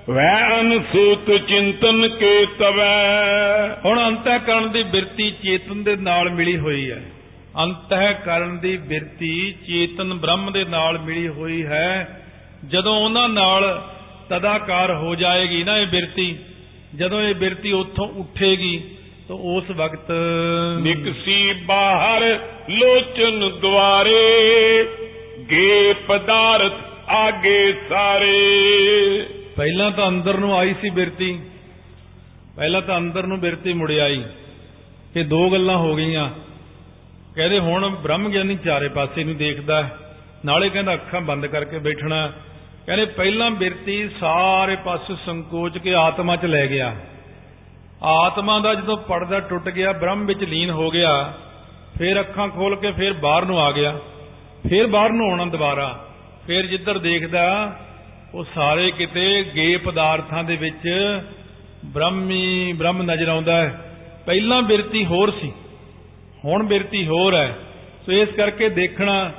ਵੈ 0.09 0.59
ਅਨਸੂਤ 0.59 1.37
ਚਿੰਤਨ 1.47 2.07
ਕੇ 2.07 2.45
ਤਵੈ। 2.45 2.97
ਹੁਣ 3.85 4.07
ਅੰਤःਕਰਨ 4.07 4.71
ਦੀ 4.71 4.83
ਬਿਰਤੀ 4.83 5.31
ਚੇਤਨ 5.31 5.83
ਦੇ 5.83 5.95
ਨਾਲ 5.95 6.29
ਮਿਲੀ 6.29 6.57
ਹੋਈ 6.57 6.91
ਹੈ। 6.91 7.01
ਅੰਤःਕਰਨ 7.57 8.57
ਦੀ 8.57 8.77
ਬਿਰਤੀ 8.77 9.55
ਚੇਤਨ 9.67 10.13
ਬ੍ਰਹਮ 10.13 10.51
ਦੇ 10.51 10.65
ਨਾਲ 10.65 10.99
ਮਿਲੀ 10.99 11.27
ਹੋਈ 11.27 11.65
ਹੈ। 11.65 12.21
ਜਦੋਂ 12.67 12.99
ਉਹਨਾਂ 12.99 13.29
ਨਾਲ 13.29 13.87
ਤਦਾਕਾਰ 14.29 14.93
ਹੋ 14.93 15.15
ਜਾਏਗੀ 15.15 15.63
ਨਾ 15.63 15.77
ਇਹ 15.77 15.87
ਬਿਰਤੀ 15.87 16.35
ਜਦੋਂ 16.95 17.21
ਇਹ 17.21 17.35
ਬਿਰਤੀ 17.35 17.71
ਉੱਥੋਂ 17.71 18.07
ਉੱਠੇਗੀ 18.07 18.83
ਤਾਂ 19.29 19.37
ਉਸ 19.37 19.63
ਵਕਤ 19.71 20.11
ਨਿਕਸੀ 20.81 21.53
ਬਾਹਰ 21.53 22.39
ਲੋਚਨ 22.69 23.59
ਦੁਆਰੇ 23.61 24.23
ਗੇ 25.49 25.93
ਪਦਾਰਥ 26.07 26.73
ਆਗੇ 27.09 27.73
ਸਾਰੇ 27.89 28.39
ਪਹਿਲਾਂ 29.55 29.91
ਤਾਂ 29.91 30.07
ਅੰਦਰ 30.07 30.37
ਨੂੰ 30.37 30.57
ਆਈ 30.57 30.75
ਸੀ 30.81 30.89
ਬਿਰਤੀ 30.89 31.39
ਪਹਿਲਾਂ 32.57 32.81
ਤਾਂ 32.81 32.97
ਅੰਦਰ 32.97 33.23
ਨੂੰ 33.23 33.39
ਬਿਰਤੀ 33.39 33.73
ਮੁੜ 33.73 33.91
ਆਈ 33.91 34.23
ਇਹ 35.15 35.25
ਦੋ 35.25 35.49
ਗੱਲਾਂ 35.49 35.77
ਹੋ 35.77 35.95
ਗਈਆਂ 35.95 36.29
ਕਹਿੰਦੇ 37.35 37.59
ਹੁਣ 37.59 37.89
ਬ੍ਰਹਮ 37.89 38.29
ਗਿਆਨੀ 38.29 38.57
ਚਾਰੇ 38.65 38.87
ਪਾਸੇ 38.87 39.23
ਨੂੰ 39.23 39.37
ਦੇਖਦਾ। 39.37 39.89
ਨਾਲੇ 40.45 40.69
ਕਹਿੰਦਾ 40.69 40.93
ਅੱਖਾਂ 40.93 41.21
ਬੰਦ 41.21 41.45
ਕਰਕੇ 41.45 41.79
ਬੈਠਣਾ। 41.79 42.33
ਕਹਿੰਦੇ 42.85 43.05
ਪਹਿਲਾਂ 43.05 43.51
ਬਿਰਤੀ 43.51 44.09
ਸਾਰੇ 44.19 44.75
ਪਾਸੇ 44.75 45.15
ਸੰਕੋਚ 45.25 45.77
ਕੇ 45.77 45.95
ਆਤਮਾ 45.95 46.35
'ਚ 46.35 46.45
ਲੈ 46.45 46.67
ਗਿਆ 46.67 46.95
ਆਤਮਾ 48.03 48.59
ਦਾ 48.59 48.73
ਜਦੋਂ 48.73 48.97
ਪਰਦਾ 48.97 49.39
ਟੁੱਟ 49.39 49.69
ਗਿਆ, 49.69 49.91
ਬ੍ਰਹਮ 49.91 50.25
ਵਿੱਚ 50.25 50.43
ਲੀਨ 50.43 50.69
ਹੋ 50.69 50.89
ਗਿਆ, 50.89 51.33
ਫਿਰ 51.97 52.19
ਅੱਖਾਂ 52.19 52.47
ਖੋਲ 52.47 52.75
ਕੇ 52.75 52.91
ਫਿਰ 52.91 53.13
ਬਾਹਰ 53.13 53.45
ਨੂੰ 53.45 53.61
ਆ 53.61 53.71
ਗਿਆ, 53.71 53.99
ਫਿਰ 54.69 54.87
ਬਾਹਰ 54.87 55.09
ਨੂੰ 55.09 55.29
ਆਉਣਾ 55.29 55.45
ਦੁਬਾਰਾ, 55.45 56.05
ਫਿਰ 56.47 56.65
ਜਿੱਧਰ 56.65 56.97
ਦੇਖਦਾ, 56.97 57.75
ਉਹ 58.33 58.45
ਸਾਰੇ 58.55 58.91
ਕਿਤੇ 58.91 59.45
ਗੇ 59.55 59.77
ਪਦਾਰਥਾਂ 59.77 60.43
ਦੇ 60.43 60.55
ਵਿੱਚ 60.55 60.81
ਬ੍ਰਹਮੀ, 61.85 62.73
ਬ੍ਰਹਮ 62.73 63.01
ਨਜ਼ਰ 63.01 63.27
ਆਉਂਦਾ 63.27 63.61
ਹੈ। 63.61 63.95
ਪਹਿਲਾਂ 64.25 64.61
ਬਿਰਤੀ 64.61 65.05
ਹੋਰ 65.05 65.31
ਸੀ, 65.31 65.53
ਹੁਣ 66.45 66.63
ਬਿਰਤੀ 66.63 67.07
ਹੋਰ 67.07 67.35
ਹੈ। 67.35 67.59
ਸੋ 68.05 68.11
ਇਸ 68.11 68.29
ਕਰਕੇ 68.29 68.69
ਦੇਖਣਾ, 68.69 69.31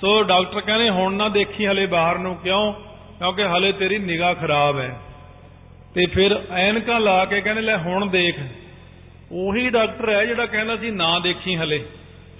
ਸੋ 0.00 0.22
ਡਾਕਟਰ 0.22 0.60
ਕਹਿੰਦੇ, 0.60 0.90
ਹੁਣ 0.90 1.14
ਨਾ 1.14 1.28
ਦੇਖੀ 1.28 1.66
ਹਲੇ 1.66 1.86
ਬਾਹਰ 1.86 2.18
ਨੂੰ 2.18 2.36
ਕਿਉਂ? 2.36 2.72
ਕਿਉਂਕਿ 3.18 3.44
ਹਲੇ 3.44 3.72
ਤੇਰੀ 3.72 3.98
ਨਿਗਾਹ 3.98 4.34
ਖਰਾਬ 4.34 4.78
ਹੈ। 4.78 4.96
ਤੇ 5.94 6.06
ਫਿਰ 6.06 6.42
ਐਨਕਾਂ 6.50 7.00
ਲਾ 7.00 7.24
ਕੇ 7.24 7.40
ਕਹਿੰਦੇ, 7.40 7.62
ਲੈ 7.62 7.76
ਹੁਣ 7.76 8.06
ਦੇਖ। 8.06 8.34
ਉਹੀ 9.32 9.70
ਡਾਕਟਰ 9.70 10.12
ਹੈ 10.12 10.24
ਜਿਹੜਾ 10.24 10.46
ਕਹਿੰਦਾ 10.46 10.76
ਸੀ, 10.76 10.90
ਨਾ 10.90 11.18
ਦੇਖੀ 11.18 11.56
ਹਲੇ। 11.56 11.84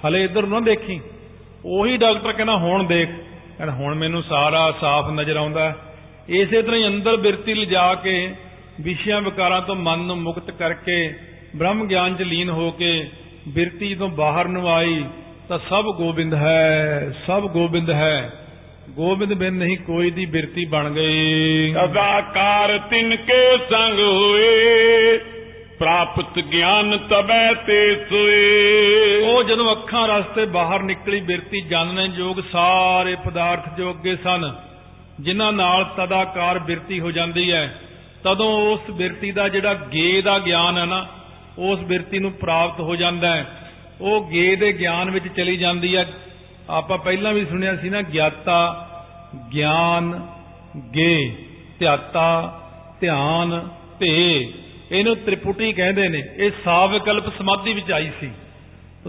ਹਲੇ 0.07 0.25
ਇੱਧਰ 0.25 0.47
ਨਾ 0.47 0.61
ਦੇਖੀ। 0.61 1.01
ਉਹੀ 1.65 1.97
ਡਾਕਟਰ 1.97 2.33
ਕਹਿੰਦਾ, 2.33 2.57
ਹੁਣ 2.57 2.85
ਦੇਖ। 2.85 3.09
ਕਹਿੰਦਾ, 3.59 3.75
ਹੁਣ 3.75 3.95
ਮੈਨੂੰ 3.95 4.23
ਸਾਰਾ 4.23 4.75
ਸਾਫ਼ 4.81 5.11
ਨਜ਼ਰ 5.11 5.37
ਆਉਂਦਾ 5.37 5.69
ਹੈ। 5.71 5.77
ਇਸੇ 6.29 6.63
ਤਰ੍ਹਾਂ 6.63 6.81
ਹੀ 6.81 6.87
ਅੰਦਰ 6.87 7.17
ਬਿਰਤੀ 7.17 7.55
ਲਿਜਾ 7.55 7.95
ਕੇ 7.95 8.35
ਵਿਸ਼ਿਆਂ 8.81 9.21
ਵਿਕਾਰਾਂ 9.21 9.63
ਤੋਂ 9.63 9.77
ਮਨ 9.77 9.99
ਨੂੰ 9.99 10.23
ਮੁਕਤ 10.23 10.51
ਕਰਕੇ 10.51 11.15
ਬ੍ਰਹਮ 11.57 11.87
ਗਿਆਨ 11.87 12.17
'ਚ 12.17 12.23
ਲੀਨ 12.23 12.49
ਹੋ 12.49 12.71
ਕੇ 12.71 13.11
ਬਿਰਤੀ 13.49 13.95
ਜਦੋਂ 13.95 14.09
ਬਾਹਰ 14.09 14.49
ਨੂੰ 14.49 14.69
ਆਈ, 14.69 15.05
ਤਾਂ 15.49 15.59
ਸਭ 15.59 15.85
ਗੋਬਿੰਦ 15.85 16.35
ਹੈ, 16.35 17.13
ਸਭ 17.27 17.43
ਗੋਬਿੰਦ 17.43 17.91
ਹੈ। 17.91 18.33
ਗੋਬਿੰਦ 18.91 19.35
ਬਿਨ 19.35 19.55
ਨਹੀਂ 19.55 19.77
ਕੋਈ 19.77 20.11
ਦੀ 20.11 20.27
ਬਿਰਤੀ 20.27 20.65
ਬਣ 20.65 20.91
ਗਈ। 20.91 21.73
ਸਦਾਕਾਰ 21.73 22.79
ਤਿਨ 22.79 23.17
ਕੇ 23.17 23.57
ਸੰਗ 23.71 23.99
ਹੋਏ 23.99 25.19
ਪ੍ਰਾਪਤ 25.79 26.39
ਗਿਆਨ 26.39 26.99
ਤਬੈ 26.99 27.55
ਤੇ 27.55 27.95
ਸੋਏ। 28.11 29.23
ਉਹ 29.23 29.43
ਜਦੋਂ 29.45 29.73
ਅੱਖਾਂ 29.73 30.09
ਰਸਤੇ 30.09 30.45
ਬਾਹਰ 30.45 30.83
ਨਿਕਲੀ 30.83 31.21
ਬਿਰਤੀ 31.21 31.61
ਜਾਣਨੇ 31.61 32.05
ਯੋਗ 32.15 32.37
ਸਾਰੇ 32.53 33.17
ਪਦਾਰਥ 33.25 33.77
ਜੋ 33.77 33.91
ਅੱਗੇ 33.91 34.17
ਸਨ। 34.17 34.53
ਜਿਨ੍ਹਾਂ 35.21 35.53
ਨਾਲ 35.53 35.85
ਤਦਾਕਾਰ 35.85 36.59
ਬਿਰਤੀ 36.59 37.01
ਹੋ 37.01 37.11
ਜਾਂਦੀ 37.11 37.53
ਹੈ 37.53 37.81
ਤਦੋਂ 38.25 38.73
ਉਸ 38.73 38.91
ਬਿਰਤੀ 38.91 39.31
ਦਾ 39.33 39.49
ਜਿਹੜਾ 39.49 39.75
ਗੇ 39.75 40.23
ਦਾ 40.23 40.39
ਗਿਆਨ 40.39 40.79
ਹੈ 40.79 40.85
ਨਾ 40.85 41.07
ਉਸ 41.59 41.81
ਬਿਰਤੀ 41.81 42.19
ਨੂੰ 42.19 42.33
ਪ੍ਰਾਪਤ 42.33 42.81
ਹੋ 42.81 42.97
ਜਾਂਦਾ 42.97 43.37
ਹੈ। 43.37 43.71
ਉਹ 44.01 44.31
ਗੇ 44.31 44.57
ਦੇ 44.57 44.73
ਗਿਆਨ 44.73 45.11
ਵਿੱਚ 45.11 45.29
ਚਲੀ 45.29 45.57
ਜਾਂਦੀ 45.57 45.97
ਹੈ। 45.97 46.13
ਆਪਾਂ 46.71 46.99
ਪਹਿਲਾਂ 46.99 47.33
ਵੀ 47.33 47.45
ਸੁਣਿਆ 47.45 47.77
ਸੀ 47.77 47.91
ਨਾ, 47.91 48.03
ਗਿਆਤਾ, 48.03 48.59
ਗਿਆਨ, 49.55 50.27
ਗੇ, 50.95 51.37
ਧਿਆਤਾ, 51.79 52.61
ਧਿਆਨ 53.01 53.69
ਤੇ 54.01 54.13
ਇਹਨੂੰ 54.93 55.17
ਤ੍ਰਿਪੁਟੀ 55.17 55.73
ਕਹਿੰਦੇ 55.73 56.09
ਨੇ। 56.09 56.23
ਇਹ 56.37 56.51
ਸਾਵਿਕਲਪ 56.65 57.29
ਸਮਾਧੀ 57.39 57.73
ਵਿੱਚ 57.73 57.93
ਆਈ 57.93 58.11
ਸੀ। 58.21 58.31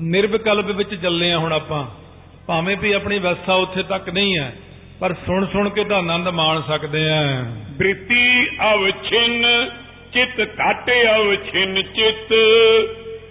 ਨਿਰਵਿਕਲਪ 0.02 0.66
ਵਿੱਚ 0.66 0.96
ਚੱਲੇ 0.96 1.32
ਆ 1.32 1.38
ਹੁਣ 1.38 1.54
ਆਪਾਂ। 1.54 1.86
ਭਾਵੇਂ 2.48 2.76
ਵੀ 2.78 2.92
ਆਪਣੀ 2.92 3.20
ਵਿਵਸਥਾ 3.20 3.54
ਉੱਥੇ 3.54 3.84
ਤੱਕ 3.84 4.10
ਨਹੀਂ 4.10 4.38
ਹੈ, 4.38 4.54
ਪਰ 5.00 5.14
ਸੁਣ 5.14 5.46
ਸੁਣ 5.46 5.70
ਕੇ 5.70 5.84
ਤਾਂ 5.84 5.98
ਆਨੰਦ 5.98 6.28
ਮਾਣ 6.28 6.62
ਸਕਦੇ 6.62 7.10
ਆ 7.10 7.22
ਬ੍ਰਿਤੀ 7.78 8.46
ਅਵਛਿਨ, 8.74 9.46
ਚਿਤ 10.14 10.42
ਘਟ 10.42 10.92
ਅਵਛਿਨ 11.16 11.82
ਚਿਤ। 11.82 12.34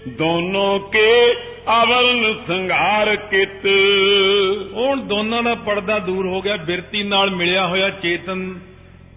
ਦੋਨੋਂ 0.09 0.81
ਕੇ 0.81 1.35
ਅਵਰਨ 1.83 2.35
ਸੰਘਾਰ 2.47 3.17
ਕਿਤ। 3.17 3.67
ਹੁਣ 4.73 5.01
ਦੋਨਾਂ 5.01 5.43
ਦਾ 5.43 5.55
ਪਰਦਾ 5.55 5.99
ਦੂਰ 5.99 6.27
ਹੋ 6.27 6.43
ਗਿਆ, 6.43 6.57
ਬਿਰਤੀ 6.57 7.03
ਨਾਲ 7.03 7.31
ਮਿਲਿਆ 7.31 7.67
ਹੋਇਆ 7.67 7.91
ਚੇਤਨ 7.91 8.61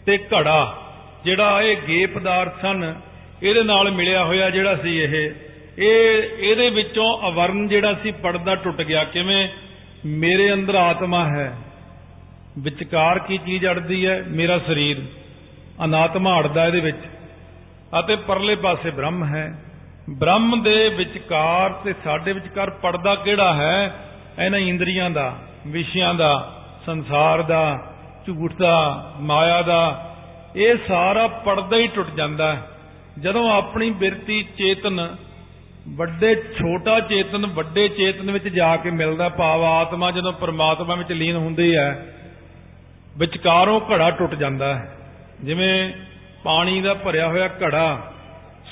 ਤੇ 0.05 0.17
ਘੜਾ, 0.17 0.81
ਜਿਹੜਾ 1.23 1.61
ਇਹ 1.61 1.77
ਗੇ 1.87 2.05
ਪਦਾਰਥ 2.05 2.61
ਸਨ, 2.61 2.95
ਇਹਦੇ 3.43 3.63
ਨਾਲ 3.63 3.91
ਮਿਲਿਆ 3.91 4.23
ਹੋਇਆ 4.23 4.49
ਜਿਹੜਾ 4.49 4.75
ਸੀ 4.75 4.97
ਇਹ। 4.97 5.31
ਇਹ, 5.77 6.23
ਇਹਦੇ 6.39 6.69
ਵਿੱਚੋਂ 6.69 7.27
ਅਵਰਨ 7.27 7.67
ਜਿਹੜਾ 7.67 7.93
ਸੀ, 7.93 8.11
ਪਰਦਾ 8.11 8.55
ਟੁੱਟ 8.55 8.81
ਗਿਆ। 8.81 9.03
ਕਿਵੇਂ? 9.03 9.47
ਮੇਰੇ 10.05 10.53
ਅੰਦਰ 10.53 10.75
ਆਤਮਾ 10.75 11.27
ਹੈ। 11.27 11.57
ਵਿਚਕਾਰ 12.59 13.19
ਕੀ 13.19 13.39
ਚੀਜ਼ 13.45 13.65
ਅੜਦੀ 13.65 14.05
ਹੈ? 14.05 14.23
ਮੇਰਾ 14.27 14.59
ਸਰੀਰ। 14.59 14.97
ਅਨਾਤਮਾ 15.85 16.39
ਅੜਦਾ 16.39 16.67
ਇਹਦੇ 16.67 16.79
ਵਿੱਚ। 16.79 16.97
ਅਤੇ 17.99 18.15
ਪਰਲੇ 18.15 18.55
ਪਾਸੇ 18.55 18.89
ਬ੍ਰਹਮ 18.89 19.23
ਹੈ। 19.23 19.63
ਬ੍ਰਹਮ 20.09 20.63
ਦੇ 20.63 20.89
ਵਿਚਕਾਰ 20.89 21.69
ਤੇ 21.69 21.93
ਸਾਡੇ 22.03 22.33
ਵਿਚਕਾਰ 22.33 22.69
ਪਰਦਾ 22.69 23.15
ਕਿਹੜਾ 23.15 23.53
ਹੈ? 23.53 23.95
ਇਹਨਾਂ 24.45 24.59
ਇੰਦਰੀਆਂ 24.59 25.09
ਦਾ, 25.09 25.37
ਵਿਸ਼ਿਆਂ 25.67 26.13
ਦਾ, 26.13 26.63
ਸੰਸਾਰ 26.85 27.41
ਦਾ, 27.41 27.93
ਝੂਠ 28.27 28.53
ਦਾ, 28.53 29.11
ਮਾਇਆ 29.19 29.61
ਦਾ। 29.61 30.13
ਇਹ 30.55 30.75
ਸਾਰਾ 30.87 31.27
ਪਰਦਾ 31.27 31.77
ਹੀ 31.77 31.87
ਟੁੱਟ 31.87 32.09
ਜਾਂਦਾ 32.09 32.55
ਹੈ। 32.55 32.67
ਜਦੋਂ 33.19 33.51
ਆਪਣੀ 33.51 33.91
ਬਿਰਤੀ 33.91 34.43
ਚੇਤਨ, 34.43 35.15
ਵੱਡੇ, 35.89 36.35
ਛੋਟਾ 36.35 36.99
ਚੇਤਨ, 36.99 37.45
ਵੱਡੇ 37.45 37.87
ਚੇਤਨ 37.87 38.31
ਵਿੱਚ 38.31 38.47
ਜਾ 38.47 38.77
ਕੇ 38.77 38.91
ਮਿਲਦਾ, 38.91 39.29
ਭਾਵ 39.29 39.63
ਆਤਮਾ 39.63 40.11
ਜਦੋਂ 40.11 40.33
ਪਰਮਾਤਮਾ 40.33 40.95
ਵਿੱਚ 40.95 41.11
ਲੀਨ 41.11 41.35
ਹੁੰਦੀ 41.35 41.75
ਹੈ, 41.75 42.05
ਵਿਚਕਾਰੋਂ 43.17 43.81
ਘੜਾ 43.93 44.11
ਟੁੱਟ 44.11 44.35
ਜਾਂਦਾ 44.35 44.75
ਹੈ। 44.75 44.97
ਜਿਵੇਂ 45.43 45.93
ਪਾਣੀ 46.43 46.81
ਦਾ 46.81 46.93
ਭਰਿਆ 46.93 47.27
ਹੋਇਆ 47.27 47.47
ਘੜਾ 47.47 48.13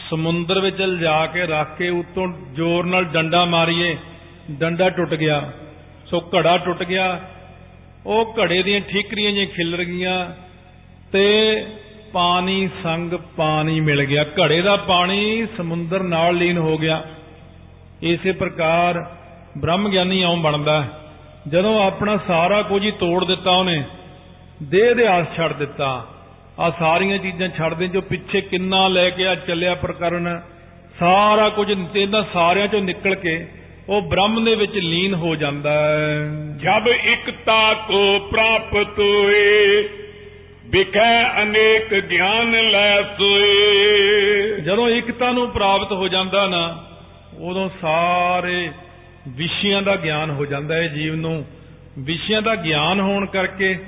ਸਮੁੰਦਰ 0.09 0.59
ਵਿੱਚ 0.59 0.81
ਲਿਜਾ 0.81 1.25
ਕੇ 1.25 1.45
ਰੱਖ 1.45 1.77
ਕੇ 1.77 1.89
ਉਤੋਂ 1.89 2.27
ਜ਼ੋਰ 2.53 2.85
ਨਾਲ 2.85 3.03
ਡੰਡਾ 3.03 3.45
ਮਾਰੀਏ, 3.45 3.97
ਡੰਡਾ 4.51 4.89
ਟੁੱਟ 4.89 5.13
ਗਿਆ। 5.13 5.51
ਸੋ 6.05 6.19
ਘੜਾ 6.19 6.57
ਟੁੱਟ 6.57 6.83
ਗਿਆ। 6.83 7.21
ਉਹ 8.05 8.35
ਘੜੇ 8.39 8.63
ਦੀਆਂ 8.63 8.81
ਠੀਕਰੀਆਂ 8.81 9.31
ਜਿਹੀਆਂ 9.31 9.47
ਖਿਲਰ 9.47 9.83
ਗਈਆਂ 9.83 10.31
ਤੇ 11.11 11.65
ਪਾਣੀ 12.13 12.69
ਸੰਗ 12.83 13.13
ਪਾਣੀ 13.37 13.79
ਮਿਲ 13.79 14.03
ਗਿਆ। 14.03 14.23
ਘੜੇ 14.23 14.61
ਦਾ 14.61 14.75
ਪਾਣੀ 14.75 15.47
ਸਮੁੰਦਰ 15.57 16.03
ਨਾਲ 16.03 16.35
ਲੀਨ 16.35 16.57
ਹੋ 16.57 16.77
ਗਿਆ। 16.77 17.03
ਇਸੇ 18.01 18.31
ਪ੍ਰਕਾਰ 18.31 19.11
ਬ੍ਰਹਮ 19.57 19.89
ਗਿਆਨੀ 19.89 20.21
ਆਉਂ 20.21 20.37
ਬਣਦਾ 20.37 20.81
ਹੈ। 20.81 20.89
ਜਦੋਂ 21.47 21.85
ਆਪਣਾ 21.85 22.17
ਸਾਰਾ 22.27 22.61
ਕੁਝ 22.61 22.83
ਹੀ 22.83 22.91
ਤੋੜ 22.91 23.25
ਦਿੱਤਾ 23.25 23.51
ਉਹਨੇ, 23.51 23.83
ਦੇਹ 24.63 24.95
ਦੇ 24.95 25.07
ਆਸ 25.07 25.25
ਛੱਡ 25.37 25.53
ਦਿੱਤਾ। 25.53 26.07
ਆ 26.59 26.69
ਸਾਰੀਆਂ 26.69 27.17
ਚੀਜ਼ਾਂ 27.17 27.49
ਛੱਡ 27.57 27.73
ਦੇ 27.73 27.87
ਜੋ 27.87 28.01
ਪਿੱਛੇ 28.01 28.41
ਕਿੰਨਾ 28.41 28.87
ਲੈ 28.87 29.09
ਕੇ 29.09 29.27
ਆ 29.27 29.35
ਚੱਲਿਆ 29.35 29.75
ਪ੍ਰਕਰਨ 29.75 30.41
ਸਾਰਾ 30.99 31.49
ਕੁਝ 31.49 31.75
ਇਹਨਾਂ 31.95 32.23
ਸਾਰਿਆਂ 32.33 32.67
ਚੋਂ 32.67 32.81
ਨਿਕਲ 32.81 33.15
ਕੇ 33.15 33.47
ਉਹ 33.89 34.01
ਬ੍ਰਹਮ 34.01 34.45
ਦੇ 34.45 34.55
ਵਿੱਚ 34.55 34.75
ਲੀਨ 34.75 35.13
ਹੋ 35.13 35.35
ਜਾਂਦਾ 35.35 35.71
ਹੈ। 35.71 36.29
ਜਬ 36.57 36.87
ਇਕਤਾ 36.87 37.73
ਕੋ 37.73 38.19
ਪ੍ਰਾਪਤ 38.19 38.99
ਹੋਏ 38.99 39.89
ਵਿਖੈ 40.65 41.43
ਅਨੇਕ 41.43 41.95
ਗਿਆਨ 41.99 42.69
ਲੈ 42.69 43.01
ਸੋਏ। 43.01 44.61
ਜਦੋਂ 44.61 44.89
ਇਕਤਾ 44.89 45.31
ਨੂੰ 45.31 45.49
ਪ੍ਰਾਪਤ 45.49 45.91
ਹੋ 45.91 46.07
ਜਾਂਦਾ 46.07 46.47
ਨਾ 46.47 46.85
ਉਦੋਂ 47.39 47.69
ਸਾਰੇ 47.81 48.69
ਵਿਸ਼ਿਆਂ 49.27 49.81
ਦਾ 49.81 49.95
ਗਿਆਨ 49.95 50.29
ਹੋ 50.29 50.45
ਜਾਂਦਾ 50.45 50.75
ਹੈ 50.75 50.87
ਜੀਵ 50.87 51.15
ਨੂੰ। 51.15 51.45
ਵਿਸ਼ਿਆਂ 51.99 52.41
ਦਾ 52.41 52.55
ਗਿਆਨ 52.55 52.99
ਹੋਣ 52.99 53.25
ਕਰਕੇ 53.25 53.79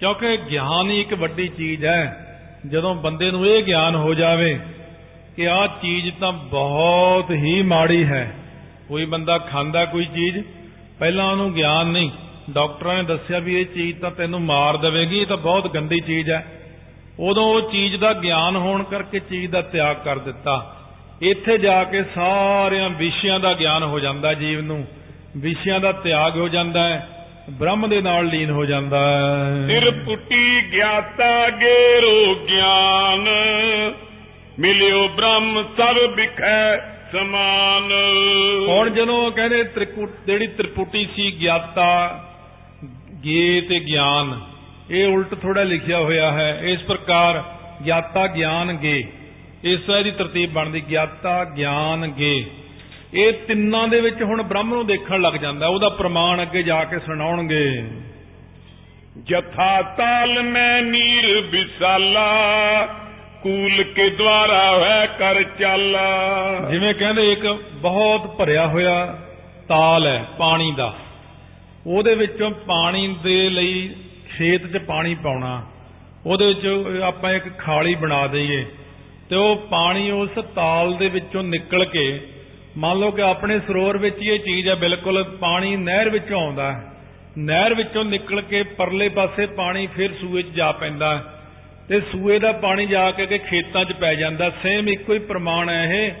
ਕਿਉਂਕਿ 0.00 0.36
ਗਿਆਨ 0.50 0.90
ਹੀ 0.90 1.00
ਇੱਕ 1.00 1.14
ਵੱਡੀ 1.14 1.48
ਚੀਜ਼ 1.48 1.84
ਹੈ। 1.84 2.24
ਜਦੋਂ 2.66 2.94
ਬੰਦੇ 2.94 3.30
ਨੂੰ 3.30 3.46
ਇਹ 3.46 3.62
ਗਿਆਨ 3.62 3.94
ਹੋ 3.94 4.14
ਜਾਵੇ 4.14 4.60
ਕਿ 5.36 5.48
ਆਹ 5.48 5.68
ਚੀਜ਼ 5.82 6.10
ਤਾਂ 6.20 6.32
ਬਹੁਤ 6.32 7.30
ਹੀ 7.30 7.62
ਮਾੜੀ 7.62 8.04
ਹੈ। 8.04 8.32
ਕੋਈ 8.88 9.04
ਬੰਦਾ 9.04 9.38
ਖਾਂਦਾ 9.38 9.84
ਕੋਈ 9.84 10.04
ਚੀਜ਼, 10.04 10.38
ਪਹਿਲਾਂ 10.98 11.30
ਉਹਨੂੰ 11.30 11.54
ਗਿਆਨ 11.54 11.86
ਨਹੀਂ। 11.86 12.10
ਡਾਕਟਰਾਂ 12.50 12.96
ਨੇ 12.96 13.02
ਦੱਸਿਆ 13.02 13.38
ਵੀ 13.38 13.60
ਇਹ 13.60 13.66
ਚੀਜ਼ 13.66 14.00
ਤਾਂ 14.00 14.10
ਤੈਨੂੰ 14.10 14.42
ਮਾਰ 14.42 14.76
ਦੇਵੇਗੀ, 14.76 15.18
ਇਹ 15.18 15.26
ਤਾਂ 15.26 15.36
ਬਹੁਤ 15.36 15.74
ਗੰਦੀ 15.74 16.00
ਚੀਜ਼ 16.00 16.30
ਹੈ। 16.30 16.46
ਉਦੋਂ 17.20 17.44
ਉਹ 17.44 17.70
ਚੀਜ਼ 17.70 17.96
ਦਾ 17.96 18.12
ਗਿਆਨ 18.12 18.56
ਹੋਣ 18.56 18.82
ਕਰਕੇ 18.82 19.18
ਚੀਜ਼ 19.18 19.52
ਦਾ 19.52 19.62
ਤਿਆਗ 19.62 19.96
ਕਰ 19.96 20.18
ਦਿੱਤਾ। 20.18 20.76
ਇੱਥੇ 21.22 21.58
ਜਾ 21.58 21.84
ਕੇ 21.84 22.02
ਸਾਰਿਆਂ 22.14 22.90
ਵਿਸ਼ਿਆਂ 22.90 23.40
ਦਾ 23.40 23.52
ਗਿਆਨ 23.52 23.82
ਹੋ 23.82 24.00
ਜਾਂਦਾ 24.00 24.34
ਜੀਵ 24.34 24.60
ਨੂੰ। 24.60 24.86
ਵਿਸ਼ਿਆਂ 25.36 25.80
ਦਾ 25.80 25.92
ਤਿਆਗ 25.92 26.36
ਹੋ 26.36 26.48
ਜਾਂਦਾ 26.48 26.88
ਹੈ। 26.88 27.08
ਬ੍ਰਹਮ 27.50 27.88
ਦੇ 27.88 28.00
ਨਾਲ 28.00 28.26
ਲੀਨ 28.26 28.50
ਹੋ 28.50 28.64
ਜਾਂਦਾ 28.64 28.98
ਹੈ। 28.98 29.66
ਸਿਰ 29.66 29.90
ਪੁੱਟੀ 29.90 30.72
ਗਿਆਤਾ 30.72 31.50
ਗੇਰੋ 31.50 32.34
ਗਿਆਨ। 32.34 33.28
ਮਿਲਿਓ 34.58 35.08
ਬ੍ਰਹਮ 35.08 35.64
ਸਰ 35.76 36.06
ਬਿਖੈ 36.06 36.76
ਸਮਾਨ। 37.12 37.92
ਹੁਣ 38.68 38.90
ਜਦੋਂ 38.90 39.30
ਕਹਿੰਦੇ 39.30 39.64
ਤ੍ਰਿਕੁਟ 39.64 40.10
ਜਿਹੜੀ 40.26 40.46
ਤ੍ਰਿਪੁਟੀ 40.46 41.08
ਸੀ 41.16 41.32
ਗਿਆਤਾ 41.40 42.24
ਗੇ 43.24 43.60
ਤੇ 43.60 43.80
ਗਿਆਨ 43.80 44.40
ਇਹ 44.90 45.06
ਉਲਟ 45.06 45.34
ਥੋੜਾ 45.34 45.62
ਲਿਖਿਆ 45.62 45.98
ਹੋਇਆ 45.98 46.32
ਹੈ। 46.32 46.60
ਇਸ 46.62 46.80
ਪ੍ਰਕਾਰ 46.80 47.44
ਗਿਆਤਾ 47.86 48.26
ਗਿਆਨ 48.26 48.76
ਗੇ। 48.76 49.04
ਇਸ 49.64 49.80
ਤਰ੍ਹਾਂ 49.80 50.02
ਦੀ 50.02 50.10
ਤਰਤੀਬ 50.10 50.52
ਬਣਦੀ 50.52 50.82
ਗਿਆਤਾ 50.90 51.44
ਗਿਆਨ 51.44 52.12
ਗੇ। 52.12 52.46
ਇਹ 53.14 53.32
ਤਿੰਨਾਂ 53.32 53.88
ਦੇ 53.88 54.00
ਵਿੱਚ 54.00 54.22
ਹੁਣ 54.22 54.42
ਬ੍ਰਹਮ 54.42 54.68
ਨੂੰ 54.68 54.86
ਦੇਖਣ 54.86 55.20
ਲੱਗ 55.20 55.34
ਜਾਂਦਾ 55.34 55.66
ਉਹਦਾ 55.66 55.88
ਪ੍ਰਮਾਣ 55.88 56.42
ਅੱਗੇ 56.42 56.62
ਜਾ 56.62 56.84
ਕੇ 56.84 56.98
ਸੁਣਾਉਣਗੇ। 56.98 57.88
ਜਥਾ 59.22 59.82
ਤਾਲ 59.82 60.42
ਮੈਂ 60.42 60.82
ਨੀਰ 60.82 61.40
ਵਿਸਾਲਾ 61.40 62.26
ਕੂਲ 63.42 63.82
ਕੇ 63.82 64.08
ਦਵਾਰਾ 64.10 64.84
ਹੈ 64.84 65.06
ਕਰ 65.06 65.42
ਚਾਲਾ। 65.42 66.68
ਜਿਵੇਂ 66.70 66.94
ਕਹਿੰਦੇ 66.94 67.32
ਇੱਕ 67.32 67.46
ਬਹੁਤ 67.82 68.36
ਭਰਿਆ 68.36 68.66
ਹੋਇਆ 68.66 69.18
ਤਾਲ 69.68 70.06
ਹੈ 70.06 70.24
ਪਾਣੀ 70.38 70.70
ਦਾ। 70.76 70.94
ਉਹਦੇ 71.86 72.14
ਵਿੱਚੋਂ 72.14 72.50
ਪਾਣੀ 72.50 73.16
ਦੇ 73.22 73.50
ਲਈ 73.50 73.94
ਖੇਤ 74.36 74.66
'ਚ 74.66 74.76
ਪਾਣੀ 74.76 75.14
ਪਾਉਣਾ 75.14 75.62
ਉਹਦੇ 76.26 76.46
ਵਿੱਚ 76.46 76.66
ਆਪਾਂ 77.02 77.32
ਇੱਕ 77.32 77.58
ਖਾਲੀ 77.58 77.94
ਬਣਾ 77.94 78.26
ਦਈਏ 78.26 78.64
ਤੇ 79.30 79.36
ਉਹ 79.36 79.56
ਪਾਣੀ 79.56 80.10
ਉਸ 80.10 80.30
ਤਾਲ 80.54 80.94
ਦੇ 80.94 81.08
ਵਿੱਚੋਂ 81.08 81.42
ਨਿਕਲ 81.42 81.84
ਕੇ 81.84 82.20
ਮੰਨ 82.78 82.98
ਲਓ 82.98 83.10
ਕਿ 83.10 83.22
ਆਪਣੇ 83.22 83.58
ਸਰੋਵਰ 83.58 83.98
ਵਿੱਚ 83.98 84.20
ਹੀ 84.22 84.28
ਇਹ 84.28 84.38
ਚੀਜ਼ 84.38 84.68
ਹੈ 84.68 84.74
ਬਿਲਕੁਲ 84.74 85.24
ਪਾਣੀ 85.24 85.76
ਨਹਿਰ 85.76 86.10
ਵਿੱਚੋਂ 86.10 86.40
ਆਉਂਦਾ। 86.40 86.72
ਹੈ 86.72 86.84
ਨਹਿਰ 87.38 87.74
ਵਿੱਚੋਂ 87.74 88.04
ਨਿਕਲ 88.04 88.40
ਕੇ 88.40 88.62
ਪਰਲੇ 88.62 89.08
ਪਾਸੇ 89.08 89.46
ਪਾਣੀ 89.46 89.86
ਫਿਰ 89.86 90.12
ਸੂਏ 90.12 90.42
'ਚ 90.42 90.46
ਜਾ 90.46 90.72
ਪੈਂਦਾ। 90.72 91.16
ਹੈ 91.16 91.22
ਤੇ 91.88 92.00
ਸੂਏ 92.00 92.38
ਦਾ 92.38 92.52
ਪਾਣੀ 92.52 92.86
ਜਾ 92.86 93.10
ਕੇ 93.10 93.26
ਕਿ 93.26 93.38
ਖੇਤਾਂ 93.38 93.84
'ਚ 93.84 93.92
ਪੈ 93.92 94.14
ਜਾਂਦਾ। 94.14 94.50
ਸੇਮ 94.50 94.88
ਇੱਕੋ 94.88 95.12
ਹੀ 95.12 95.18
ਪ੍ਰਮਾਣ 95.18 95.68
ਹੈ 95.68 95.84
ਇਹ। 95.84 96.12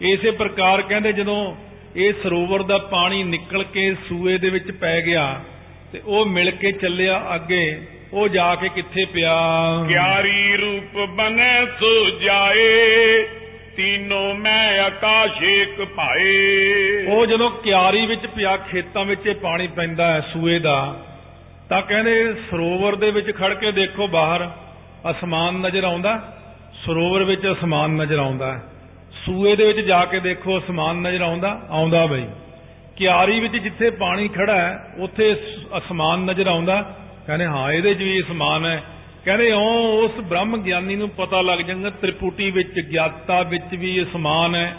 ਇਸੇ 0.00 0.30
ਪ੍ਰਕਾਰ 0.30 0.82
ਕਹਿੰਦੇ 0.82 1.12
ਜਦੋਂ 1.12 1.56
ਇਹ 1.96 2.12
ਸਰੋਵਰ 2.22 2.62
ਦਾ 2.62 2.78
ਪਾਣੀ 2.78 3.22
ਨਿਕਲ 3.24 3.64
ਕੇ 3.64 3.94
ਸੂਏ 4.08 4.38
ਦੇ 4.38 4.50
ਵਿੱਚ 4.50 4.70
ਪੈ 4.70 5.00
ਗਿਆ 5.00 5.40
ਤੇ 5.92 6.02
ਉਹ 6.06 6.26
ਮਿਲ 6.26 6.50
ਕੇ 6.50 6.72
ਚੱਲਿਆ 6.72 7.22
ਅੱਗੇ, 7.34 7.80
ਉਹ 8.12 8.28
ਜਾ 8.28 8.54
ਕੇ 8.54 8.68
ਕਿੱਥੇ 8.68 9.04
ਪਿਆ? 9.04 9.36
ਕਿਆਰੀ 9.88 10.56
ਰੂਪ 10.56 11.08
ਬਨੇ 11.08 11.66
ਸੋ 11.80 12.10
ਜਾਏ। 12.10 12.66
ਤੀਨੋਂ 13.76 14.34
ਮੈਂ 14.34 14.80
ਆਕਾਸ਼ 14.80 15.42
ਏਕ 15.42 15.84
ਭਾਏ। 15.84 16.36
ਉਹ 17.08 17.26
ਜਦੋਂ 17.26 17.50
ਕਿਆਰੀ 17.50 18.06
ਵਿੱਚ 18.06 18.26
ਪਿਆ, 18.26 18.56
ਖੇਤਾਂ 18.56 19.04
ਵਿੱਚ 19.04 19.26
ਇਹ 19.26 19.34
ਪਾਣੀ 19.34 19.66
ਪੈਂਦਾ 19.66 20.14
ਹੈ, 20.14 20.20
ਸੂਏ 20.20 20.58
ਦਾ, 20.58 21.00
ਤਾਂ 21.68 21.82
ਕਹਿੰਦੇ 21.82 22.34
ਸਰੋਵਰ 22.34 22.96
ਦੇ 22.96 23.10
ਵਿੱਚ 23.10 23.36
ਖੜ 23.36 23.54
ਕੇ 23.54 23.72
ਦੇਖੋ 23.72 24.08
ਬਾਹਰ, 24.08 24.50
ਅਸਮਾਨ 25.10 25.54
ਨਜ਼ਰ 25.54 25.84
ਆਉਂਦਾ, 25.84 26.36
ਸਰੋਵਰ 26.86 27.24
ਵਿੱਚ 27.24 27.42
ਅਸਮਾਨ 27.52 27.90
ਨਜ਼ਰ 27.90 28.18
ਆਉਂਦਾ 28.18 28.52
ਹੈ। 28.52 28.62
ਸੂਏ 29.26 29.56
ਦੇ 29.56 29.66
ਵਿੱਚ 29.66 29.80
ਜਾ 29.80 30.04
ਕੇ 30.04 30.20
ਦੇਖੋ, 30.20 30.58
ਅਸਮਾਨ 30.58 30.96
ਨਜ਼ਰ 30.96 31.22
ਆਉਂਦਾ 31.22 31.66
ਆਉਂਦਾ 31.70 32.06
ਬਈ। 32.06 32.24
ਕਿਆਰੀ 32.96 33.40
ਵਿੱਚ 33.40 33.56
ਜਿੱਥੇ 33.56 33.90
ਪਾਣੀ 33.90 34.28
ਖੜਾ 34.28 34.54
ਹੈ, 34.54 34.94
ਉੱਥੇ 34.98 35.34
ਸ- 35.34 35.78
ਅਸਮਾਨ 35.78 36.18
ਨਜ਼ਰ 36.18 36.46
ਆਉਂਦਾ। 36.46 36.96
ਕਹਿੰਦੇ 37.26 37.46
ਹਾਂ, 37.46 37.72
ਇਹਦੇ 37.72 37.94
'ਚ 37.94 37.98
ਵੀ 37.98 38.20
ਅਸਮਾਨ 38.20 38.66
ਹੈ। 38.66 38.82
ਕਹਿੰਦੇ 39.26 39.52
ਉਹ 39.52 40.02
ਉਸ 40.02 40.20
ਬ੍ਰਹਮ 40.24 40.56
ਗਿਆਨੀ 40.56 40.96
ਨੂੰ 40.96 41.08
ਪਤਾ 41.08 41.40
ਲੱਗ 41.40 41.58
ਜਾਂਦਾ 41.58 41.90
ਤ੍ਰਿਪੁਟੀ 41.90 42.50
ਵਿੱਚ, 42.50 42.80
ਗਿਆਤਾ 42.80 43.42
ਵਿੱਚ 43.42 43.74
ਵੀ 43.78 44.02
ਅਸਮਾਨ 44.02 44.54
ਹੈ, 44.54 44.76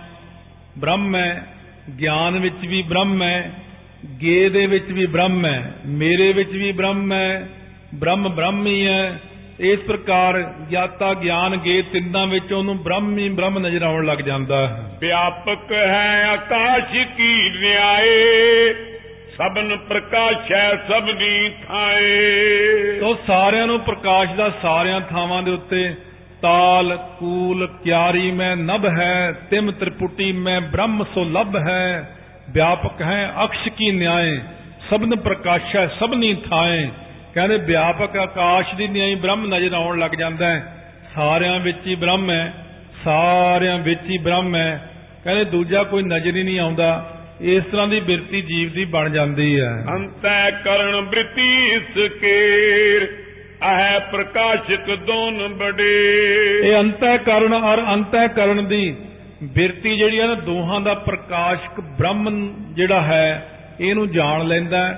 ਬ੍ਰਹਮ 0.78 1.16
ਹੈ, 1.16 1.48
ਗਿਆਨ 2.02 2.40
ਵਿੱਚ 2.40 2.66
ਵੀ 2.68 2.82
ਬ੍ਰਹਮ 2.82 3.24
ਹੈ 3.24 3.52
ਗੇ 4.22 4.50
ਦੇ 4.50 4.66
ਵਿੱਚ 4.66 4.92
ਵੀ 4.92 5.06
ਬ੍ਰਹਮ 5.06 5.46
ਹੈ, 5.46 5.74
ਮੇਰੇ 5.86 6.32
ਵਿੱਚ 6.34 6.50
ਵੀ 6.50 6.72
ਬ੍ਰਹਮ 6.72 7.14
ਹੈ, 7.14 7.50
ਬ੍ਰਹਮ 7.96 8.30
ਬ੍ਰਹਮ 8.30 8.68
ਹੀ 8.68 8.88
ਹੈ 8.88 9.20
ਇਸ 9.60 9.80
ਪ੍ਰਕਾਰ 9.80 10.42
ਗਿਆਤਾ, 10.72 11.14
ਗਿਆਨ 11.14 11.56
ਗੇ 11.58 11.82
ਤਿੰਨਾਂ 11.82 12.28
ਵਿੱਚ 12.28 12.52
ਉਹਨੂੰ 12.54 12.78
ਬ੍ਰਹਮ 12.84 13.18
ਹੀ 13.18 13.30
ਬ੍ਰਹਮ 13.30 13.58
ਨਜ਼ਰ 13.60 13.84
ਆਉਣ 13.84 14.06
ਲੱਗ 14.06 14.18
ਜਾਂਦਾ 14.18 14.68
ਹੈ। 14.68 14.98
ਵਿਆਪਕ 15.02 15.72
ਹੈ 15.72 16.26
ਆਕਾਸ਼ 16.26 17.08
ਕੀ 17.18 17.50
ਨਿਆਏ 17.50 18.74
ਸਭਨ 19.38 19.78
ਪ੍ਰਕਾਸ਼ੈ 19.78 20.76
ਸਭਨੀ 20.76 21.50
ਥਾਏ। 21.50 23.00
ਉਹ 23.00 23.16
ਸਾਰਿਆਂ 23.28 23.68
ਨੂੰ 23.68 23.80
ਪ੍ਰਕਾਸ਼ 23.80 24.34
ਦਾ 24.34 24.50
ਸਾਰਿਆਂ 24.62 25.02
ਥਾਵਾਂ 25.02 25.44
ਦੇ 25.44 25.52
ਉੱਤੇ 25.52 25.96
ਤਾਲ, 26.42 26.98
ਕੂਲ, 27.20 27.68
ਕਿਆਰੀ 27.84 28.32
ਮੈਂ 28.32 28.56
ਨਭ 28.56 28.86
ਹੈ, 28.86 29.32
ਤਿਮ 29.50 29.72
ਤ੍ਰਿਪੁਟੀ 29.72 30.32
ਮੈਂ 30.32 30.62
ਬ੍ਰਹਮ 30.62 31.04
ਸੋ 31.04 31.24
ਲਭ 31.24 31.58
ਹੈ। 31.58 32.16
ਵਿਆਪਕ 32.50 33.02
ਹੈ 33.02 33.34
ਅਕਸ਼ 33.44 33.70
ਕੀ 33.70 33.92
ਨਿਆਏ, 33.92 34.40
ਸਭਨ 34.90 35.16
ਪ੍ਰਕਾਸ਼ੈ 35.16 35.88
ਸਭਨੀ 35.88 36.34
ਥਾਏ। 36.34 36.90
ਕਹਿੰਦੇ 37.34 37.58
ਵਿਆਪਕ 37.58 38.18
ਆਕਾਸ਼ 38.18 38.76
ਦੀ 38.76 38.88
ਨਿਆਈ 38.88 39.16
ਬ੍ਰਹਮ 39.16 39.56
ਨਜ਼ਰ 39.56 39.74
ਆਉਣ 39.74 40.00
ਲੱਗ 40.00 40.12
ਜਾਂਦਾ 40.12 40.48
ਹੈ। 40.48 40.84
ਸਾਰਿਆਂ 41.16 41.60
ਵਿੱਚ 41.60 41.88
ਹੀ 41.88 41.96
ਬ੍ਰਹਮ 41.96 42.32
ਹੈ, 42.32 42.54
ਸਾਰਿਆਂ 43.04 43.78
ਵਿੱਚ 43.78 44.02
ਹੀ 44.10 44.18
ਬ੍ਰਹਮ 44.18 44.56
ਹੈ। 44.56 44.92
ਕਹਿੰਦੇ 45.24 45.44
ਦੂਜਾ 45.44 45.84
ਕੋਈ 45.84 46.04
ਨਜ਼ਰ 46.04 46.36
ਹੀ 46.36 46.44
ਨਹੀਂ 46.44 46.60
ਆਉਂਦਾ। 46.60 47.14
ਇਸ 47.42 47.64
ਤਰ੍ਹਾਂ 47.64 47.88
ਦੀ 47.88 48.00
ਬਿਰਤੀ 48.00 48.42
ਜੀਵ 48.42 48.70
ਦੀ 48.70 48.86
ਬਣ 48.86 49.10
ਜਾਂਦੀ 49.10 49.60
ਹੈ। 49.60 49.86
ਅੰਤੈ 49.90 50.52
ਕਰਨ 50.52 51.02
ਬ੍ਰਿਤੀ 51.02 51.72
ਇਸ 51.72 52.12
ਕੇਰ 52.22 53.08
ਅਹੈ 53.62 54.00
ਪ੍ਰਕਾਸ਼ਕ 54.00 54.96
ਦੋਨ 54.96 55.48
ਬੜੇ। 55.48 56.62
ਇਹ 56.64 56.80
ਅੰਤःਕਰਨ 56.80 57.54
ਔਰ 57.54 57.94
ਅੰਤःਕਰਨ 57.94 58.68
ਦੀ 58.68 58.96
ਬਿਰਤੀ 59.44 59.98
ਜਿਹੜੀ 59.98 60.20
ਹੈ 60.20 60.28
ਨਾ 60.28 60.34
ਦੋਹਾਂ 60.34 60.82
ਦਾ 60.82 60.94
ਪ੍ਰਕਾਸ਼ਕ 60.94 61.82
ਬ੍ਰਹਮ 61.82 62.54
ਜਿਹੜਾ 62.72 63.02
ਹੈ 63.02 63.52
ਇਹਨੂੰ 63.80 64.12
ਜਾਣ 64.12 64.48
ਲੈਂਦਾ 64.48 64.92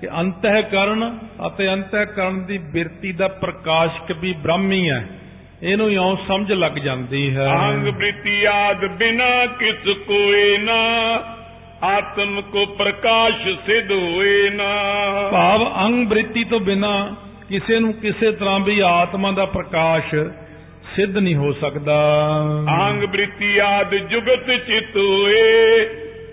ਕਿ 0.00 0.08
ਅੰਤःਕਰਨ 0.20 1.18
ਅਤੇ 1.46 1.72
ਅੰਤःਕਰਨ 1.72 2.46
ਦੀ 2.46 2.58
ਬਿਰਤੀ 2.58 3.12
ਦਾ 3.12 3.28
ਪ੍ਰਕਾਸ਼ਕ 3.28 4.12
ਵੀ 4.12 4.32
ਬ੍ਰਹਮ 4.32 4.72
ਹੀ 4.72 4.90
ਹੈ। 4.90 5.08
ਇਹਨੂੰ 5.62 5.92
ਇਉਂ 5.92 6.16
ਸਮਝ 6.28 6.52
ਲੱਗ 6.52 6.72
ਜਾਂਦੀ 6.72 7.36
ਹੈ। 7.36 7.46
ਅੰਗ 7.46 7.88
ਬ੍ਰਿਤੀ 7.88 8.44
ਆਦ 8.44 8.86
ਬਿਨਾ 8.86 9.46
ਕਿਸ 9.46 9.96
ਕੋਏ 10.06 10.58
ਨਾ। 10.58 10.82
ਆਤਮ 11.84 12.40
ਕੋ 12.42 12.64
ਪ੍ਰਕਾਸ਼ 12.66 13.48
ਸਿਧ 13.66 13.90
ਹੋਏ 13.92 14.50
ਨਾ। 14.50 14.68
ਭਾਵ 15.32 15.64
ਅੰਗ 15.86 16.06
ਬ੍ਰਿਤੀ 16.06 16.44
ਤੋਂ 16.44 16.60
ਬਿਨਾ 16.60 17.16
ਕਿਸੇ 17.48 17.78
ਨੂੰ 17.78 17.92
ਕਿਸੇ 17.92 18.30
ਤਰ੍ਹਾਂ 18.32 18.60
ਵੀ 18.60 18.78
ਆਤਮਾ 18.80 19.32
ਦਾ 19.32 19.44
ਪ੍ਰਕਾਸ਼ 19.46 20.14
ਸਿੱਧ 20.96 21.18
ਨਹੀਂ 21.18 21.34
ਹੋ 21.34 21.52
ਸਕਦਾ। 21.52 21.96
ਅੰਗ 22.88 23.02
ਬ੍ਰਿਤੀ 23.02 23.58
ਆਦ 23.58 23.94
ਜੁਗਤ 23.94 24.46
ਚਿਤ 24.66 24.96
ਹੋਏ 24.96 25.84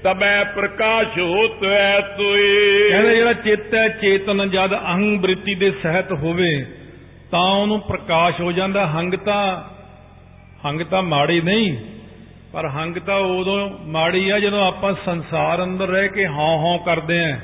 ਤਬੈ 0.04 0.44
ਪ੍ਰਕਾਸ਼ 0.44 1.20
ਹੋਤ 1.20 1.64
ਹੈ 1.64 2.14
ਸੋਏ। 2.18 2.90
ਕਹਿੰਦੇ 2.90 3.16
ਜਿਹੜਾ 3.16 3.34
ਚਿੱਤ 3.34 3.74
ਹੈ 3.74 3.88
ਚੇਤਨ 3.88 4.50
ਜਦ 4.50 4.74
ਅਹੰ 4.74 5.18
ਬ੍ਰਿਤੀ 5.22 5.56
ਦੇ 5.56 5.72
ਸਹਿਤ 5.84 6.12
ਹੋਵੇ 6.14 6.66
ਤਾਂ 7.32 7.50
ਉਹਨੂੰ 7.52 7.80
ਪ੍ਰਕਾਸ਼ 7.80 8.42
ਹੋ 8.42 8.52
ਜਾਂਦਾ। 8.52 8.88
ਹੰਗ 8.88 9.14
ਤਾਂ 9.14 9.62
ਹੰਗ 10.66 10.82
ਤਾਂ 10.82 11.02
ਮਾੜੀ 11.02 11.42
ਨਹੀਂ। 11.42 11.78
ਪਰ 12.54 12.68
ਹੰਗ 12.68 12.96
ਤਾਂ 12.98 13.16
ਉਦੋਂ 13.16 13.70
ਮਾੜੀ 13.86 14.30
ਆ 14.30 14.40
ਜਦੋਂ 14.40 14.68
ਆਪਾਂ 14.68 14.94
ਸੰਸਾਰ 15.06 15.64
ਅੰਦਰ 15.64 15.88
ਰਹਿ 15.88 16.08
ਕੇ 16.08 16.28
ਹਉ 16.28 16.58
ਹਉ 16.58 16.78
ਕਰਦੇ 16.78 17.24
ਆਂ। 17.26 17.38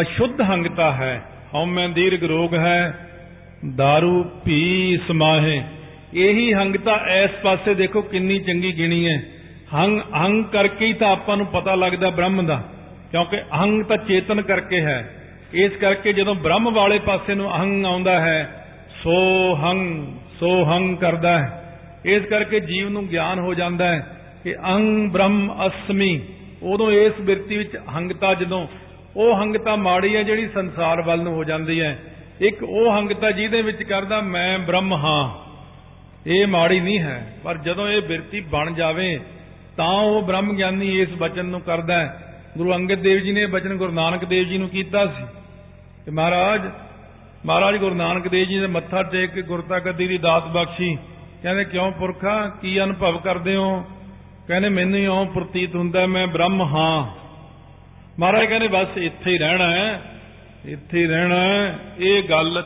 ਅਸ਼ੁੱਧ 0.00 0.40
ਹੰਗਤਾ 0.40 0.92
ਹੈ। 0.92 1.22
ਹਉਮੈ 1.54 1.86
ਦੀਰਘ 1.88 2.26
ਰੋਗ 2.28 2.54
ਹੈ 2.54 3.08
दारू 3.80 4.22
ਭੀ 4.44 4.98
ਸਮਾਹੇ। 5.08 5.62
ਇਹੀ 6.14 6.52
ਹੰਗਤਾ 6.54 6.96
ਇਸ 7.16 7.30
ਪਾਸੇ 7.42 7.74
ਦੇਖੋ 7.74 8.02
ਕਿੰਨੀ 8.02 8.38
ਚੰਗੀ 8.38 8.76
ਗਿਣੀ 8.78 9.08
ਹੈ। 9.08 9.22
ਹੰਗ 9.74 10.00
ਹੰਗ 10.16 10.44
ਕਰਕੇ 10.44 10.86
ਹੀ 10.86 10.92
ਤਾਂ 10.92 11.10
ਆਪਾਂ 11.10 11.36
ਨੂੰ 11.36 11.46
ਪਤਾ 11.46 11.74
ਲੱਗਦਾ 11.74 12.10
ਬ੍ਰਹਮ 12.10 12.46
ਦਾ, 12.46 12.62
ਕਿਉਂਕਿ 13.10 13.36
ਅਹੰਗ 13.36 13.82
ਤਾਂ 13.82 13.96
ਚੇਤਨ 13.98 14.42
ਕਰਕੇ 14.42 14.80
ਹੈ। 14.80 15.14
ਇਸ 15.54 15.72
ਕਰਕੇ 15.72 16.12
ਜਦੋਂ 16.12 16.34
ਬ੍ਰਹਮ 16.34 16.70
ਵਾਲੇ 16.70 16.98
ਪਾਸੇ 16.98 17.34
ਨੂੰ 17.34 17.50
ਅਹੰਗ 17.56 17.86
ਆਉਂਦਾ 17.86 18.20
ਹੈ, 18.20 18.66
ਸੋ 19.02 19.14
ਹੰਗ 19.54 20.06
ਸੋ 20.40 20.64
ਹੰਗ 20.64 20.96
ਕਰਦਾ 20.96 21.38
ਹੈ। 21.38 21.61
ਇਸ 22.04 22.22
ਕਰਕੇ 22.22 22.60
ਜੀਵ 22.60 22.88
ਨੂੰ 22.88 23.06
ਗਿਆਨ 23.06 23.38
ਹੋ 23.38 23.54
ਜਾਂਦਾ 23.54 23.88
ਹੈ 23.88 24.16
ਕਿ 24.44 24.54
ਅਹੰ 24.54 25.10
ਬ੍ਰਹਮ 25.10 25.66
ਅਸਮੀ। 25.66 26.20
ਉਦੋਂ 26.62 26.90
ਇਸ 26.90 27.12
ਬਿਰਤੀ 27.20 27.56
ਵਿੱਚ 27.56 27.76
ਹੰਗਤਾ 27.96 28.34
ਜਦੋਂ, 28.34 28.66
ਉਹ 29.16 29.34
ਹੰਗਤਾ 29.34 29.76
ਮਾੜੀ 29.76 30.16
ਹੈ 30.16 30.22
ਜਿਹੜੀ 30.22 30.48
ਸੰਸਾਰ 30.48 31.02
ਵੱਲ 31.02 31.22
ਨੂੰ 31.22 31.34
ਹੋ 31.34 31.44
ਜਾਂਦੀ 31.44 31.80
ਹੈ। 31.80 31.98
ਇੱਕ 32.40 32.62
ਉਹ 32.62 32.92
ਹੰਗਤਾ 32.92 33.30
ਜਿਹਦੇ 33.30 33.62
ਵਿੱਚ 33.62 33.82
ਕਰਦਾ, 33.82 34.20
ਮੈਂ 34.20 34.58
ਬ੍ਰਹਮ 34.58 34.94
ਹਾਂ। 34.94 35.52
ਇਹ 36.26 36.46
ਮਾੜੀ 36.46 36.80
ਨਹੀਂ 36.80 36.98
ਹੈ, 36.98 37.34
ਪਰ 37.44 37.58
ਜਦੋਂ 37.58 37.88
ਇਹ 37.88 38.02
ਬਿਰਤੀ 38.02 38.40
ਬਣ 38.40 38.74
ਜਾਵੇ, 38.74 39.20
ਤਾਂ 39.76 39.92
ਉਹ 39.92 40.22
ਬ੍ਰਹਮ 40.22 40.56
ਗਿਆਨੀ 40.56 41.00
ਇਸ 41.00 41.08
ਬਚਨ 41.18 41.44
ਨੂੰ 41.44 41.60
ਕਰਦਾ 41.60 41.98
ਹੈ। 41.98 42.38
ਗੁਰੂ 42.58 42.74
ਅੰਗਦ 42.74 42.94
ਦੇਵ 42.94 43.18
ਜੀ 43.18 43.32
ਨੇ 43.32 43.40
ਇਹ 43.40 43.48
ਬਚਨ 43.48 43.76
ਗੁਰੂ 43.76 43.92
ਨਾਨਕ 43.92 44.24
ਦੇਵ 44.24 44.48
ਜੀ 44.48 44.58
ਨੂੰ 44.58 44.68
ਕੀਤਾ 44.68 45.06
ਸੀ। 45.06 45.24
ਕਿ 46.04 46.10
ਮਹਾਰਾਜ 46.10 46.70
ਮਹਾਰਾਜ 47.46 47.76
ਗੁਰੂ 47.76 47.94
ਨਾਨਕ 47.94 48.28
ਦੇਵ 48.28 48.48
ਜੀ 48.48 48.58
ਦੇ 48.58 48.66
ਮੱਥਾ 48.66 49.02
ਟੇਕ 49.02 49.30
ਕੇ 49.30 49.42
ਗੁਰਤਾ 49.42 49.78
ਗੱਦੀ 49.78 50.08
ਦੀ 50.08 50.18
ਦਾਤ 50.18 50.48
ਬਖਸ਼ੀ। 50.48 50.98
ਕਹਿੰਦੇ, 51.42 51.64
ਕਿਉਂ 51.64 51.92
ਪੁਰਖਾ? 51.92 52.48
ਕੀ 52.48 52.82
ਅਨੁਭਵ 52.84 53.18
ਕਰਦੇ 53.18 53.56
ਹੋ? 53.56 53.84
ਕਹਿੰਦੇ, 54.48 54.68
ਮੈਨੂੰ 54.68 54.98
ਇਉਂ 54.98 55.26
ਪ੍ਰਤੀਤ 55.26 55.74
ਹੁੰਦਾ 55.74 56.06
ਮੈਂ 56.06 56.26
ਬ੍ਰਹਮ 56.26 56.62
ਹਾਂ। 56.62 57.06
ਮਹਾਰਾਜ 58.18 58.44
ਕਹਿੰਦੇ, 58.44 58.68
ਬਸ 58.68 58.88
ਇੱਥੇ 58.96 59.32
ਹੀ 59.32 59.38
ਰਹਿਣਾ 59.38 59.70
ਹੈ, 59.70 60.02
ਇੱਥੇ 60.66 60.98
ਹੀ 60.98 61.06
ਰਹਿਣਾ 61.06 61.40
ਹੈ, 61.40 61.78
ਇਹ 61.98 62.22
ਗੱਲ 62.22 62.64